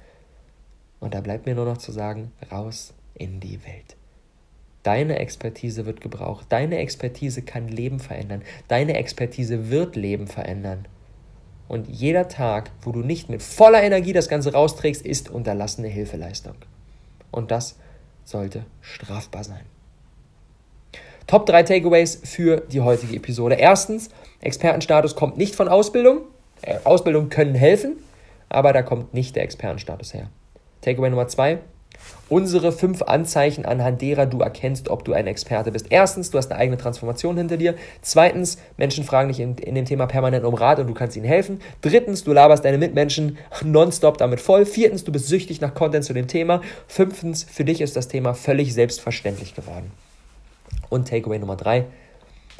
Und 0.99 1.13
da 1.13 1.21
bleibt 1.21 1.45
mir 1.45 1.55
nur 1.55 1.65
noch 1.65 1.77
zu 1.77 1.91
sagen, 1.91 2.31
raus 2.51 2.93
in 3.15 3.39
die 3.39 3.63
Welt. 3.65 3.95
Deine 4.83 5.19
Expertise 5.19 5.85
wird 5.85 6.01
gebraucht. 6.01 6.45
Deine 6.49 6.77
Expertise 6.77 7.41
kann 7.41 7.67
Leben 7.67 7.99
verändern. 7.99 8.43
Deine 8.67 8.95
Expertise 8.95 9.69
wird 9.69 9.95
Leben 9.95 10.27
verändern. 10.27 10.87
Und 11.67 11.87
jeder 11.87 12.27
Tag, 12.27 12.71
wo 12.81 12.91
du 12.91 13.01
nicht 13.01 13.29
mit 13.29 13.43
voller 13.43 13.83
Energie 13.83 14.13
das 14.13 14.29
Ganze 14.29 14.53
rausträgst, 14.53 15.05
ist 15.05 15.29
unterlassene 15.29 15.87
Hilfeleistung. 15.87 16.55
Und 17.29 17.51
das 17.51 17.77
sollte 18.23 18.65
strafbar 18.81 19.43
sein. 19.43 19.65
Top 21.27 21.45
3 21.45 21.61
Takeaways 21.61 22.21
für 22.23 22.61
die 22.61 22.81
heutige 22.81 23.15
Episode. 23.15 23.55
Erstens, 23.55 24.09
Expertenstatus 24.41 25.15
kommt 25.15 25.37
nicht 25.37 25.55
von 25.55 25.67
Ausbildung. 25.67 26.21
Äh, 26.61 26.77
Ausbildung 26.83 27.29
können 27.29 27.55
helfen, 27.55 27.97
aber 28.49 28.73
da 28.73 28.81
kommt 28.81 29.13
nicht 29.13 29.35
der 29.35 29.43
Expertenstatus 29.43 30.13
her. 30.13 30.29
Takeaway 30.81 31.09
Nummer 31.09 31.27
2, 31.27 31.59
unsere 32.29 32.71
fünf 32.71 33.01
Anzeichen, 33.01 33.65
anhand 33.65 34.01
derer 34.01 34.25
du 34.25 34.39
erkennst, 34.39 34.89
ob 34.89 35.03
du 35.03 35.13
ein 35.13 35.27
Experte 35.27 35.71
bist. 35.71 35.87
Erstens, 35.89 36.31
du 36.31 36.37
hast 36.37 36.51
eine 36.51 36.59
eigene 36.59 36.77
Transformation 36.77 37.37
hinter 37.37 37.57
dir. 37.57 37.75
Zweitens, 38.01 38.57
Menschen 38.77 39.03
fragen 39.03 39.29
dich 39.29 39.39
in, 39.39 39.57
in 39.57 39.75
dem 39.75 39.85
Thema 39.85 40.05
permanent 40.05 40.45
um 40.45 40.53
Rat 40.53 40.79
und 40.79 40.87
du 40.87 40.93
kannst 40.93 41.17
ihnen 41.17 41.25
helfen. 41.25 41.59
Drittens, 41.81 42.23
du 42.23 42.31
laberst 42.31 42.63
deine 42.63 42.77
Mitmenschen 42.77 43.37
nonstop 43.63 44.17
damit 44.17 44.39
voll. 44.39 44.65
Viertens, 44.65 45.03
du 45.03 45.11
bist 45.11 45.27
süchtig 45.27 45.59
nach 45.59 45.73
Content 45.73 46.05
zu 46.05 46.13
dem 46.13 46.27
Thema. 46.27 46.61
Fünftens, 46.87 47.43
für 47.43 47.65
dich 47.65 47.81
ist 47.81 47.95
das 47.95 48.07
Thema 48.07 48.33
völlig 48.33 48.73
selbstverständlich 48.73 49.55
geworden. 49.55 49.91
Und 50.89 51.07
Takeaway 51.07 51.39
Nummer 51.39 51.55
drei, 51.55 51.85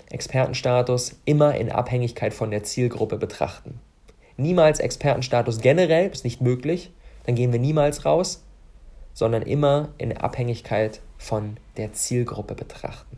Expertenstatus 0.09 1.19
immer 1.25 1.55
in 1.55 1.71
Abhängigkeit 1.71 2.33
von 2.33 2.51
der 2.51 2.63
Zielgruppe 2.63 3.17
betrachten. 3.17 3.79
Niemals 4.37 4.79
Expertenstatus 4.79 5.61
generell, 5.61 6.09
ist 6.09 6.23
nicht 6.23 6.41
möglich, 6.41 6.91
dann 7.25 7.35
gehen 7.35 7.51
wir 7.51 7.59
niemals 7.59 8.05
raus 8.05 8.43
sondern 9.19 9.41
immer 9.41 9.89
in 9.97 10.15
Abhängigkeit 10.15 11.01
von 11.17 11.57
der 11.75 11.91
Zielgruppe 11.91 12.55
betrachten. 12.55 13.17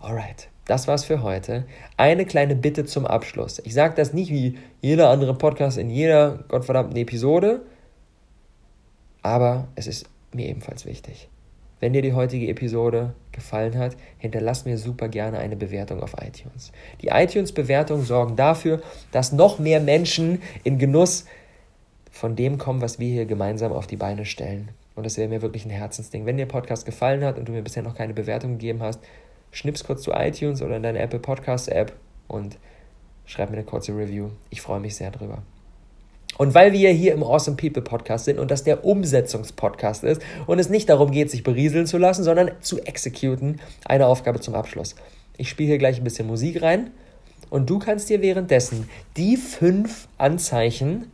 Alright, 0.00 0.48
das 0.64 0.88
war's 0.88 1.04
für 1.04 1.22
heute. 1.22 1.64
Eine 1.96 2.26
kleine 2.26 2.56
Bitte 2.56 2.84
zum 2.84 3.06
Abschluss. 3.06 3.60
Ich 3.64 3.72
sage 3.72 3.94
das 3.94 4.12
nicht 4.12 4.32
wie 4.32 4.58
jeder 4.80 5.10
andere 5.10 5.34
Podcast 5.34 5.78
in 5.78 5.90
jeder 5.90 6.44
gottverdammten 6.48 6.96
Episode, 6.96 7.62
aber 9.22 9.68
es 9.76 9.86
ist 9.86 10.08
mir 10.32 10.48
ebenfalls 10.48 10.86
wichtig. 10.86 11.28
Wenn 11.78 11.92
dir 11.92 12.02
die 12.02 12.14
heutige 12.14 12.48
Episode 12.48 13.14
gefallen 13.32 13.76
hat, 13.76 13.96
hinterlass 14.18 14.64
mir 14.64 14.78
super 14.78 15.08
gerne 15.08 15.38
eine 15.38 15.56
Bewertung 15.56 16.02
auf 16.02 16.14
iTunes. 16.14 16.72
Die 17.02 17.08
iTunes-Bewertungen 17.08 18.04
sorgen 18.04 18.34
dafür, 18.34 18.80
dass 19.12 19.32
noch 19.32 19.58
mehr 19.58 19.80
Menschen 19.80 20.40
in 20.64 20.78
Genuss 20.78 21.26
von 22.10 22.34
dem 22.34 22.56
kommen, 22.56 22.80
was 22.80 22.98
wir 22.98 23.08
hier 23.08 23.26
gemeinsam 23.26 23.72
auf 23.72 23.86
die 23.86 23.96
Beine 23.96 24.24
stellen. 24.24 24.70
Und 24.94 25.04
das 25.04 25.18
wäre 25.18 25.28
mir 25.28 25.42
wirklich 25.42 25.66
ein 25.66 25.70
Herzensding. 25.70 26.24
Wenn 26.24 26.38
dir 26.38 26.46
Podcast 26.46 26.86
gefallen 26.86 27.22
hat 27.22 27.38
und 27.38 27.46
du 27.46 27.52
mir 27.52 27.62
bisher 27.62 27.82
noch 27.82 27.94
keine 27.94 28.14
Bewertung 28.14 28.52
gegeben 28.52 28.80
hast, 28.82 29.00
schnips 29.50 29.84
kurz 29.84 30.02
zu 30.02 30.12
iTunes 30.12 30.62
oder 30.62 30.78
in 30.78 30.82
deine 30.82 30.98
Apple 30.98 31.18
Podcast 31.18 31.68
App 31.68 31.92
und 32.26 32.56
schreib 33.26 33.50
mir 33.50 33.58
eine 33.58 33.66
kurze 33.66 33.92
Review. 33.92 34.30
Ich 34.48 34.62
freue 34.62 34.80
mich 34.80 34.96
sehr 34.96 35.10
drüber. 35.10 35.42
Und 36.38 36.54
weil 36.54 36.72
wir 36.72 36.90
hier 36.90 37.14
im 37.14 37.22
Awesome 37.22 37.56
People 37.56 37.82
Podcast 37.82 38.26
sind 38.26 38.38
und 38.38 38.50
das 38.50 38.64
der 38.64 38.84
Umsetzungspodcast 38.84 40.04
ist 40.04 40.20
und 40.46 40.58
es 40.58 40.68
nicht 40.68 40.88
darum 40.88 41.10
geht, 41.10 41.30
sich 41.30 41.42
berieseln 41.42 41.86
zu 41.86 41.98
lassen, 41.98 42.24
sondern 42.24 42.50
zu 42.60 42.80
exekuten, 42.80 43.60
eine 43.84 44.06
Aufgabe 44.06 44.40
zum 44.40 44.54
Abschluss. 44.54 44.94
Ich 45.38 45.48
spiele 45.48 45.68
hier 45.68 45.78
gleich 45.78 45.98
ein 45.98 46.04
bisschen 46.04 46.26
Musik 46.26 46.62
rein 46.62 46.90
und 47.50 47.70
du 47.70 47.78
kannst 47.78 48.08
dir 48.10 48.22
währenddessen 48.22 48.88
die 49.16 49.36
fünf 49.36 50.08
Anzeichen, 50.18 51.10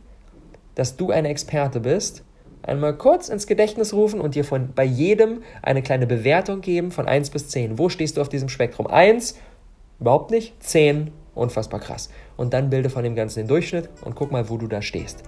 dass 0.75 0.97
du 0.97 1.11
ein 1.11 1.25
Experte 1.25 1.79
bist, 1.79 2.23
einmal 2.63 2.97
kurz 2.97 3.29
ins 3.29 3.47
Gedächtnis 3.47 3.93
rufen 3.93 4.19
und 4.19 4.35
dir 4.35 4.43
von 4.43 4.73
bei 4.73 4.85
jedem 4.85 5.43
eine 5.61 5.81
kleine 5.81 6.07
Bewertung 6.07 6.61
geben 6.61 6.91
von 6.91 7.07
1 7.07 7.29
bis 7.29 7.49
10. 7.49 7.77
Wo 7.77 7.89
stehst 7.89 8.17
du 8.17 8.21
auf 8.21 8.29
diesem 8.29 8.49
Spektrum? 8.49 8.87
1, 8.87 9.35
überhaupt 9.99 10.31
nicht, 10.31 10.61
10, 10.63 11.11
unfassbar 11.35 11.79
krass. 11.79 12.09
Und 12.37 12.53
dann 12.53 12.69
bilde 12.69 12.89
von 12.89 13.03
dem 13.03 13.15
Ganzen 13.15 13.39
den 13.39 13.47
Durchschnitt 13.47 13.89
und 14.03 14.15
guck 14.15 14.31
mal, 14.31 14.49
wo 14.49 14.57
du 14.57 14.67
da 14.67 14.81
stehst. 14.81 15.23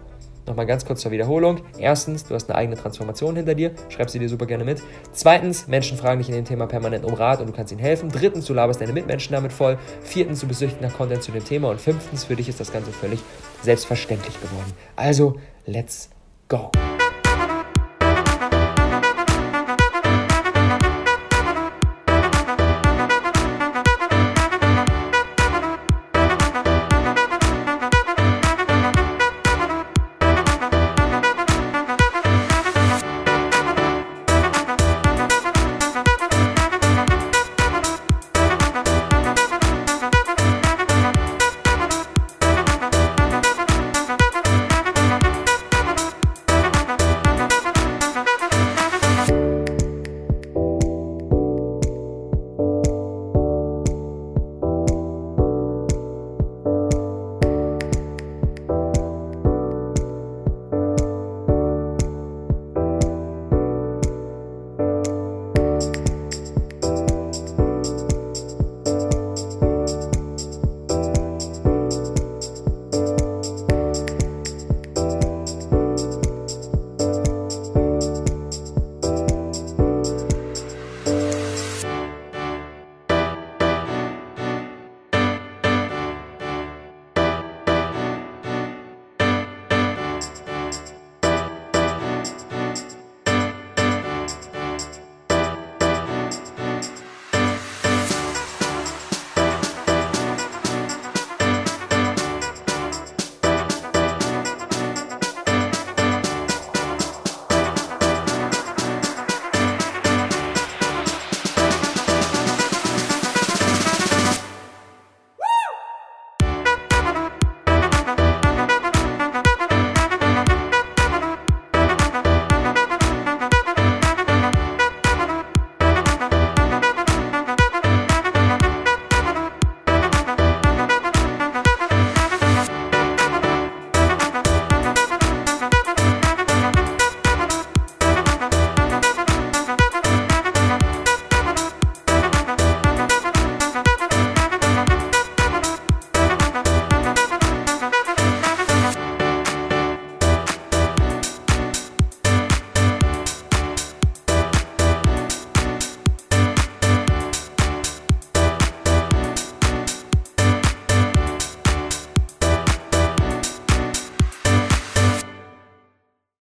Nochmal 0.48 0.68
ganz 0.68 0.86
kurz 0.86 1.02
zur 1.02 1.12
Wiederholung. 1.12 1.62
Erstens, 1.80 2.24
du 2.24 2.36
hast 2.36 2.50
eine 2.50 2.58
eigene 2.58 2.78
Transformation 2.78 3.36
hinter 3.36 3.56
dir, 3.56 3.72
schreib 3.90 4.10
sie 4.12 4.20
dir 4.20 4.30
super 4.30 4.46
gerne 4.46 4.64
mit. 4.64 4.82
Zweitens, 5.12 5.68
Menschen 5.68 5.98
fragen 5.98 6.20
dich 6.20 6.30
in 6.30 6.36
dem 6.36 6.46
Thema 6.46 6.68
permanent 6.68 7.04
um 7.04 7.14
Rat 7.16 7.40
und 7.40 7.48
du 7.48 7.54
kannst 7.54 7.72
ihnen 7.72 7.82
helfen. 7.82 8.10
Drittens, 8.10 8.46
du 8.46 8.54
laberst 8.54 8.80
deine 8.80 8.94
Mitmenschen 8.94 9.34
damit 9.34 9.52
voll. 9.52 9.80
Viertens, 10.02 10.42
du 10.42 10.48
bist 10.48 10.64
nach 10.82 10.94
Content 10.96 11.24
zu 11.24 11.32
dem 11.32 11.44
Thema. 11.44 11.70
Und 11.70 11.82
fünftens, 11.82 12.26
für 12.26 12.36
dich 12.36 12.48
ist 12.48 12.60
das 12.60 12.72
Ganze 12.72 12.92
völlig 12.92 13.20
selbstverständlich 13.64 14.40
geworden. 14.40 14.74
Also, 14.96 15.38
let's 15.66 16.10
go. 16.48 16.70